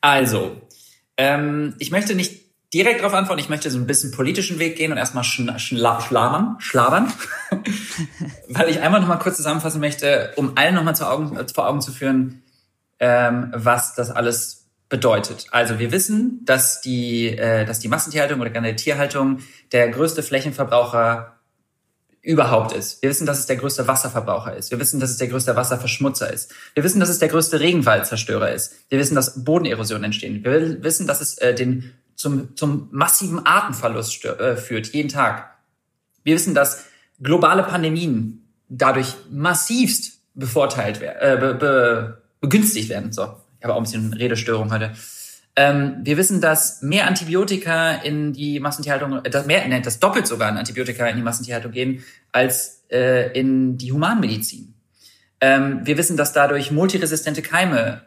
Also, 0.00 0.56
ähm, 1.18 1.74
ich 1.78 1.90
möchte 1.90 2.14
nicht 2.14 2.41
direkt 2.72 3.00
darauf 3.00 3.14
antworten. 3.14 3.40
Ich 3.40 3.48
möchte 3.48 3.70
so 3.70 3.78
ein 3.78 3.86
bisschen 3.86 4.12
politischen 4.12 4.58
Weg 4.58 4.76
gehen 4.76 4.92
und 4.92 4.98
erstmal 4.98 5.24
schla 5.24 5.58
schla 5.58 6.00
schlabern, 6.00 6.56
schlabern, 6.58 7.12
weil 8.48 8.68
ich 8.68 8.80
einmal 8.80 9.00
noch 9.00 9.08
mal 9.08 9.16
kurz 9.18 9.36
zusammenfassen 9.36 9.80
möchte, 9.80 10.32
um 10.36 10.56
allen 10.56 10.74
noch 10.74 10.84
mal 10.84 10.94
zu 10.94 11.08
Augen, 11.08 11.36
äh, 11.36 11.46
vor 11.52 11.68
Augen 11.68 11.80
zu 11.80 11.92
führen, 11.92 12.42
ähm, 12.98 13.52
was 13.54 13.94
das 13.94 14.10
alles 14.10 14.66
bedeutet. 14.88 15.46
Also 15.50 15.78
wir 15.78 15.90
wissen, 15.90 16.44
dass 16.44 16.80
die, 16.80 17.28
äh, 17.28 17.64
dass 17.64 17.78
die 17.78 17.88
Massentierhaltung 17.88 18.40
oder 18.40 18.50
generell 18.50 18.76
Tierhaltung 18.76 19.38
der 19.72 19.88
größte 19.88 20.22
Flächenverbraucher 20.22 21.38
überhaupt 22.22 22.72
ist. 22.72 23.02
Wir 23.02 23.10
wissen, 23.10 23.26
dass 23.26 23.40
es 23.40 23.46
der 23.46 23.56
größte 23.56 23.88
Wasserverbraucher 23.88 24.56
ist. 24.56 24.70
Wir 24.70 24.78
wissen, 24.78 25.00
dass 25.00 25.10
es 25.10 25.16
der 25.16 25.26
größte 25.26 25.56
Wasserverschmutzer 25.56 26.32
ist. 26.32 26.54
Wir 26.74 26.84
wissen, 26.84 27.00
dass 27.00 27.08
es 27.08 27.18
der 27.18 27.28
größte 27.28 27.58
Regenwaldzerstörer 27.58 28.52
ist. 28.52 28.74
Wir 28.90 28.98
wissen, 28.98 29.16
dass 29.16 29.44
Bodenerosion 29.44 30.04
entstehen. 30.04 30.44
Wir 30.44 30.82
wissen, 30.84 31.08
dass 31.08 31.20
es 31.20 31.36
äh, 31.38 31.54
den 31.54 31.92
zum, 32.16 32.56
zum 32.56 32.88
massiven 32.90 33.44
Artenverlust 33.44 34.24
äh, 34.24 34.56
führt, 34.56 34.88
jeden 34.88 35.08
Tag. 35.08 35.56
Wir 36.24 36.34
wissen, 36.34 36.54
dass 36.54 36.84
globale 37.20 37.62
Pandemien 37.62 38.48
dadurch 38.68 39.14
massivst 39.30 40.20
bevorteilt 40.34 41.00
werden, 41.00 41.18
äh, 41.20 41.36
be, 41.38 41.54
be, 41.54 42.22
begünstigt 42.40 42.88
werden. 42.88 43.12
So, 43.12 43.36
ich 43.58 43.64
habe 43.64 43.74
auch 43.74 43.78
ein 43.78 43.84
bisschen 43.84 44.12
Redestörung 44.12 44.72
heute. 44.72 44.92
Ähm, 45.54 45.98
wir 46.02 46.16
wissen, 46.16 46.40
dass 46.40 46.80
mehr 46.80 47.06
Antibiotika 47.06 47.92
in 47.96 48.32
die 48.32 48.58
Massentierhaltung, 48.58 49.24
äh, 49.24 49.30
das, 49.30 49.46
mehr, 49.46 49.68
ne, 49.68 49.82
das 49.82 49.98
doppelt 49.98 50.26
sogar 50.26 50.48
an 50.48 50.56
Antibiotika 50.56 51.06
in 51.06 51.16
die 51.16 51.22
Massentierhaltung 51.22 51.72
gehen, 51.72 52.02
als 52.32 52.84
äh, 52.90 53.38
in 53.38 53.76
die 53.76 53.92
Humanmedizin. 53.92 54.74
Ähm, 55.40 55.80
wir 55.84 55.98
wissen, 55.98 56.16
dass 56.16 56.32
dadurch 56.32 56.70
multiresistente 56.70 57.42
Keime 57.42 58.02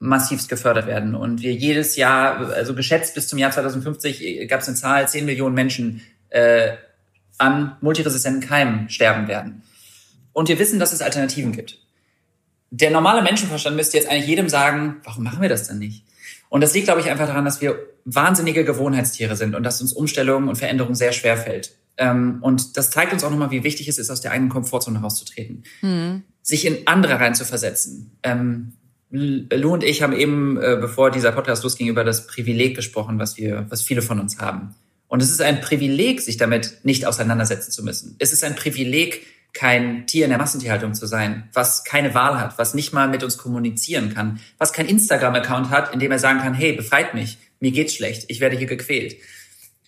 massivst 0.00 0.48
gefördert 0.48 0.86
werden. 0.86 1.14
Und 1.14 1.42
wir 1.42 1.52
jedes 1.52 1.94
Jahr, 1.94 2.50
also 2.50 2.74
geschätzt 2.74 3.14
bis 3.14 3.28
zum 3.28 3.38
Jahr 3.38 3.52
2050 3.52 4.48
gab 4.48 4.60
es 4.60 4.68
eine 4.68 4.76
Zahl, 4.76 5.08
10 5.08 5.26
Millionen 5.26 5.54
Menschen 5.54 6.02
äh, 6.30 6.72
an 7.38 7.76
multiresistenten 7.80 8.40
Keimen 8.42 8.88
sterben 8.88 9.28
werden. 9.28 9.62
Und 10.32 10.48
wir 10.48 10.58
wissen, 10.58 10.80
dass 10.80 10.92
es 10.92 11.02
Alternativen 11.02 11.52
gibt. 11.52 11.78
der 12.70 12.90
normale 12.90 13.22
Menschenverstand 13.22 13.76
müsste 13.76 13.96
jetzt 13.96 14.08
eigentlich 14.08 14.28
jedem 14.28 14.48
sagen, 14.48 14.96
warum 15.04 15.24
machen 15.24 15.42
wir 15.42 15.48
das 15.48 15.68
denn 15.68 15.78
nicht? 15.78 16.04
Und 16.48 16.62
das 16.62 16.72
liegt, 16.72 16.86
glaube 16.86 17.00
ich, 17.00 17.10
einfach 17.10 17.26
daran, 17.26 17.44
dass 17.44 17.60
wir 17.60 17.78
wahnsinnige 18.04 18.64
Gewohnheitstiere 18.64 19.36
sind 19.36 19.54
und 19.54 19.62
dass 19.64 19.80
uns 19.80 19.92
Umstellungen 19.92 20.48
und 20.48 20.56
Veränderungen 20.56 20.94
sehr 20.94 21.12
schwer 21.12 21.36
fällt. 21.36 21.76
Ähm, 21.96 22.38
und 22.40 22.76
das 22.76 22.90
zeigt 22.90 23.12
uns 23.12 23.24
auch 23.24 23.30
nochmal, 23.30 23.50
wie 23.50 23.64
wichtig 23.64 23.88
es 23.88 23.98
ist, 23.98 24.10
aus 24.10 24.20
der 24.20 24.32
eigenen 24.32 24.50
Komfortzone 24.50 25.00
rauszutreten. 25.00 25.64
Mhm. 25.82 26.22
Sich 26.42 26.66
in 26.66 26.86
andere 26.86 27.20
reinzuversetzen. 27.20 28.16
Ähm, 28.22 28.72
Lou 29.10 29.72
und 29.72 29.82
ich 29.82 30.02
haben 30.02 30.12
eben, 30.12 30.56
äh, 30.56 30.78
bevor 30.80 31.10
dieser 31.10 31.32
Podcast 31.32 31.64
losging, 31.64 31.88
über 31.88 32.04
das 32.04 32.26
Privileg 32.26 32.76
gesprochen, 32.76 33.18
was 33.18 33.36
wir, 33.36 33.66
was 33.68 33.82
viele 33.82 34.02
von 34.02 34.20
uns 34.20 34.38
haben. 34.38 34.74
Und 35.08 35.20
es 35.20 35.30
ist 35.30 35.42
ein 35.42 35.60
Privileg, 35.60 36.20
sich 36.20 36.36
damit 36.36 36.78
nicht 36.84 37.06
auseinandersetzen 37.06 37.72
zu 37.72 37.82
müssen. 37.82 38.14
Es 38.20 38.32
ist 38.32 38.44
ein 38.44 38.54
Privileg, 38.54 39.26
kein 39.52 40.06
Tier 40.06 40.24
in 40.24 40.30
der 40.30 40.38
Massentierhaltung 40.38 40.94
zu 40.94 41.06
sein, 41.06 41.48
was 41.52 41.82
keine 41.82 42.14
Wahl 42.14 42.38
hat, 42.38 42.56
was 42.58 42.74
nicht 42.74 42.92
mal 42.92 43.08
mit 43.08 43.24
uns 43.24 43.36
kommunizieren 43.36 44.14
kann, 44.14 44.38
was 44.58 44.72
kein 44.72 44.86
Instagram-Account 44.86 45.70
hat, 45.70 45.92
in 45.92 45.98
dem 45.98 46.12
er 46.12 46.20
sagen 46.20 46.38
kann, 46.38 46.54
hey, 46.54 46.72
befreit 46.74 47.14
mich, 47.14 47.38
mir 47.58 47.72
geht's 47.72 47.94
schlecht, 47.94 48.26
ich 48.28 48.38
werde 48.38 48.56
hier 48.56 48.68
gequält. 48.68 49.16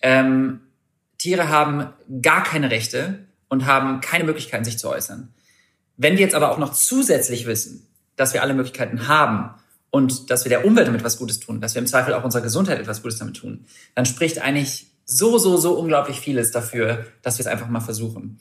Ähm, 0.01 0.59
Tiere 1.17 1.47
haben 1.47 1.93
gar 2.21 2.43
keine 2.43 2.69
Rechte 2.69 3.19
und 3.47 3.65
haben 3.65 4.01
keine 4.01 4.25
Möglichkeiten, 4.25 4.65
sich 4.65 4.77
zu 4.77 4.89
äußern. 4.89 5.33
Wenn 5.95 6.17
wir 6.17 6.25
jetzt 6.25 6.35
aber 6.35 6.51
auch 6.51 6.57
noch 6.57 6.73
zusätzlich 6.73 7.45
wissen, 7.45 7.87
dass 8.15 8.33
wir 8.33 8.41
alle 8.41 8.53
Möglichkeiten 8.53 9.07
haben 9.07 9.53
und 9.89 10.29
dass 10.29 10.45
wir 10.45 10.49
der 10.49 10.65
Umwelt 10.65 10.87
damit 10.87 11.03
was 11.03 11.17
Gutes 11.17 11.39
tun, 11.39 11.61
dass 11.61 11.75
wir 11.75 11.81
im 11.81 11.87
Zweifel 11.87 12.13
auch 12.13 12.23
unserer 12.23 12.41
Gesundheit 12.41 12.79
etwas 12.79 13.01
Gutes 13.01 13.19
damit 13.19 13.37
tun, 13.37 13.65
dann 13.95 14.05
spricht 14.05 14.41
eigentlich 14.41 14.87
so, 15.05 15.37
so, 15.37 15.57
so 15.57 15.77
unglaublich 15.77 16.19
vieles 16.19 16.51
dafür, 16.51 17.05
dass 17.21 17.37
wir 17.37 17.45
es 17.45 17.51
einfach 17.51 17.67
mal 17.67 17.81
versuchen. 17.81 18.39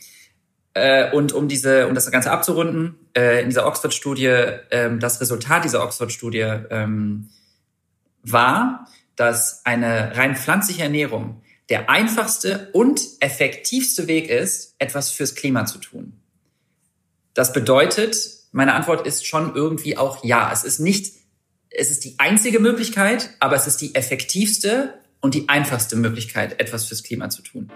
Äh, 0.74 1.12
und 1.12 1.32
um 1.32 1.48
diese, 1.48 1.88
um 1.88 1.94
das 1.94 2.10
Ganze 2.10 2.30
abzurunden, 2.30 2.94
äh, 3.14 3.42
in 3.42 3.48
dieser 3.48 3.66
Oxford-Studie, 3.66 4.26
äh, 4.26 4.96
das 4.98 5.20
Resultat 5.20 5.64
dieser 5.64 5.82
Oxford-Studie 5.82 6.60
ähm, 6.70 7.28
war, 8.22 8.86
dass 9.16 9.66
eine 9.66 10.16
rein 10.16 10.36
pflanzliche 10.36 10.84
Ernährung 10.84 11.42
der 11.68 11.90
einfachste 11.90 12.70
und 12.72 13.00
effektivste 13.20 14.06
Weg 14.06 14.28
ist, 14.28 14.74
etwas 14.78 15.10
fürs 15.10 15.34
Klima 15.34 15.66
zu 15.66 15.78
tun. 15.78 16.20
Das 17.34 17.52
bedeutet, 17.52 18.41
meine 18.52 18.74
Antwort 18.74 19.06
ist 19.06 19.26
schon 19.26 19.54
irgendwie 19.56 19.96
auch 19.96 20.22
ja. 20.22 20.50
Es 20.52 20.62
ist 20.62 20.78
nicht, 20.78 21.14
es 21.70 21.90
ist 21.90 22.04
die 22.04 22.14
einzige 22.18 22.60
Möglichkeit, 22.60 23.30
aber 23.40 23.56
es 23.56 23.66
ist 23.66 23.78
die 23.78 23.94
effektivste 23.94 24.94
und 25.20 25.34
die 25.34 25.48
einfachste 25.48 25.96
Möglichkeit, 25.96 26.60
etwas 26.60 26.84
fürs 26.84 27.02
Klima 27.02 27.30
zu 27.30 27.42
tun. 27.42 27.72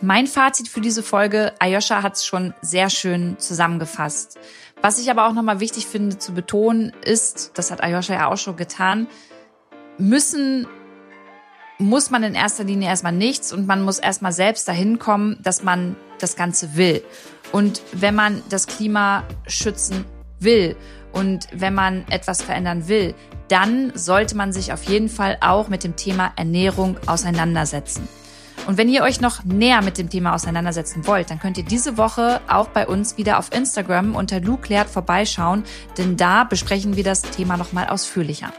Mein 0.00 0.26
Fazit 0.26 0.68
für 0.68 0.80
diese 0.80 1.02
Folge, 1.02 1.52
Ayosha 1.58 2.02
hat 2.02 2.16
es 2.16 2.24
schon 2.24 2.54
sehr 2.62 2.88
schön 2.88 3.38
zusammengefasst. 3.38 4.38
Was 4.80 4.98
ich 4.98 5.10
aber 5.10 5.28
auch 5.28 5.34
nochmal 5.34 5.60
wichtig 5.60 5.86
finde 5.86 6.16
zu 6.16 6.32
betonen, 6.32 6.92
ist, 7.04 7.50
das 7.54 7.70
hat 7.70 7.82
Ayosha 7.82 8.14
ja 8.14 8.28
auch 8.28 8.38
schon 8.38 8.56
getan, 8.56 9.08
müssen, 9.98 10.66
muss 11.80 12.10
man 12.10 12.22
in 12.22 12.34
erster 12.34 12.64
Linie 12.64 12.88
erstmal 12.88 13.12
nichts 13.12 13.52
und 13.52 13.66
man 13.66 13.82
muss 13.82 13.98
erstmal 13.98 14.32
selbst 14.32 14.68
dahin 14.68 14.98
kommen, 14.98 15.38
dass 15.42 15.64
man 15.64 15.96
das 16.18 16.36
Ganze 16.36 16.76
will. 16.76 17.02
Und 17.52 17.82
wenn 17.92 18.14
man 18.14 18.42
das 18.50 18.66
Klima 18.66 19.24
schützen 19.46 20.04
will 20.38 20.76
und 21.12 21.48
wenn 21.52 21.74
man 21.74 22.04
etwas 22.10 22.42
verändern 22.42 22.86
will, 22.88 23.14
dann 23.48 23.92
sollte 23.94 24.36
man 24.36 24.52
sich 24.52 24.72
auf 24.72 24.84
jeden 24.84 25.08
Fall 25.08 25.38
auch 25.40 25.68
mit 25.68 25.82
dem 25.82 25.96
Thema 25.96 26.32
Ernährung 26.36 26.96
auseinandersetzen. 27.06 28.08
Und 28.66 28.76
wenn 28.76 28.90
ihr 28.90 29.02
euch 29.02 29.20
noch 29.20 29.42
näher 29.44 29.82
mit 29.82 29.96
dem 29.96 30.10
Thema 30.10 30.34
auseinandersetzen 30.34 31.06
wollt, 31.06 31.30
dann 31.30 31.40
könnt 31.40 31.56
ihr 31.56 31.64
diese 31.64 31.96
Woche 31.96 32.42
auch 32.46 32.68
bei 32.68 32.86
uns 32.86 33.16
wieder 33.16 33.38
auf 33.38 33.52
Instagram 33.52 34.14
unter 34.14 34.38
Lou 34.40 34.58
Klärt 34.58 34.88
vorbeischauen, 34.88 35.64
denn 35.96 36.18
da 36.18 36.44
besprechen 36.44 36.94
wir 36.94 37.04
das 37.04 37.22
Thema 37.22 37.56
nochmal 37.56 37.88
ausführlicher. 37.88 38.52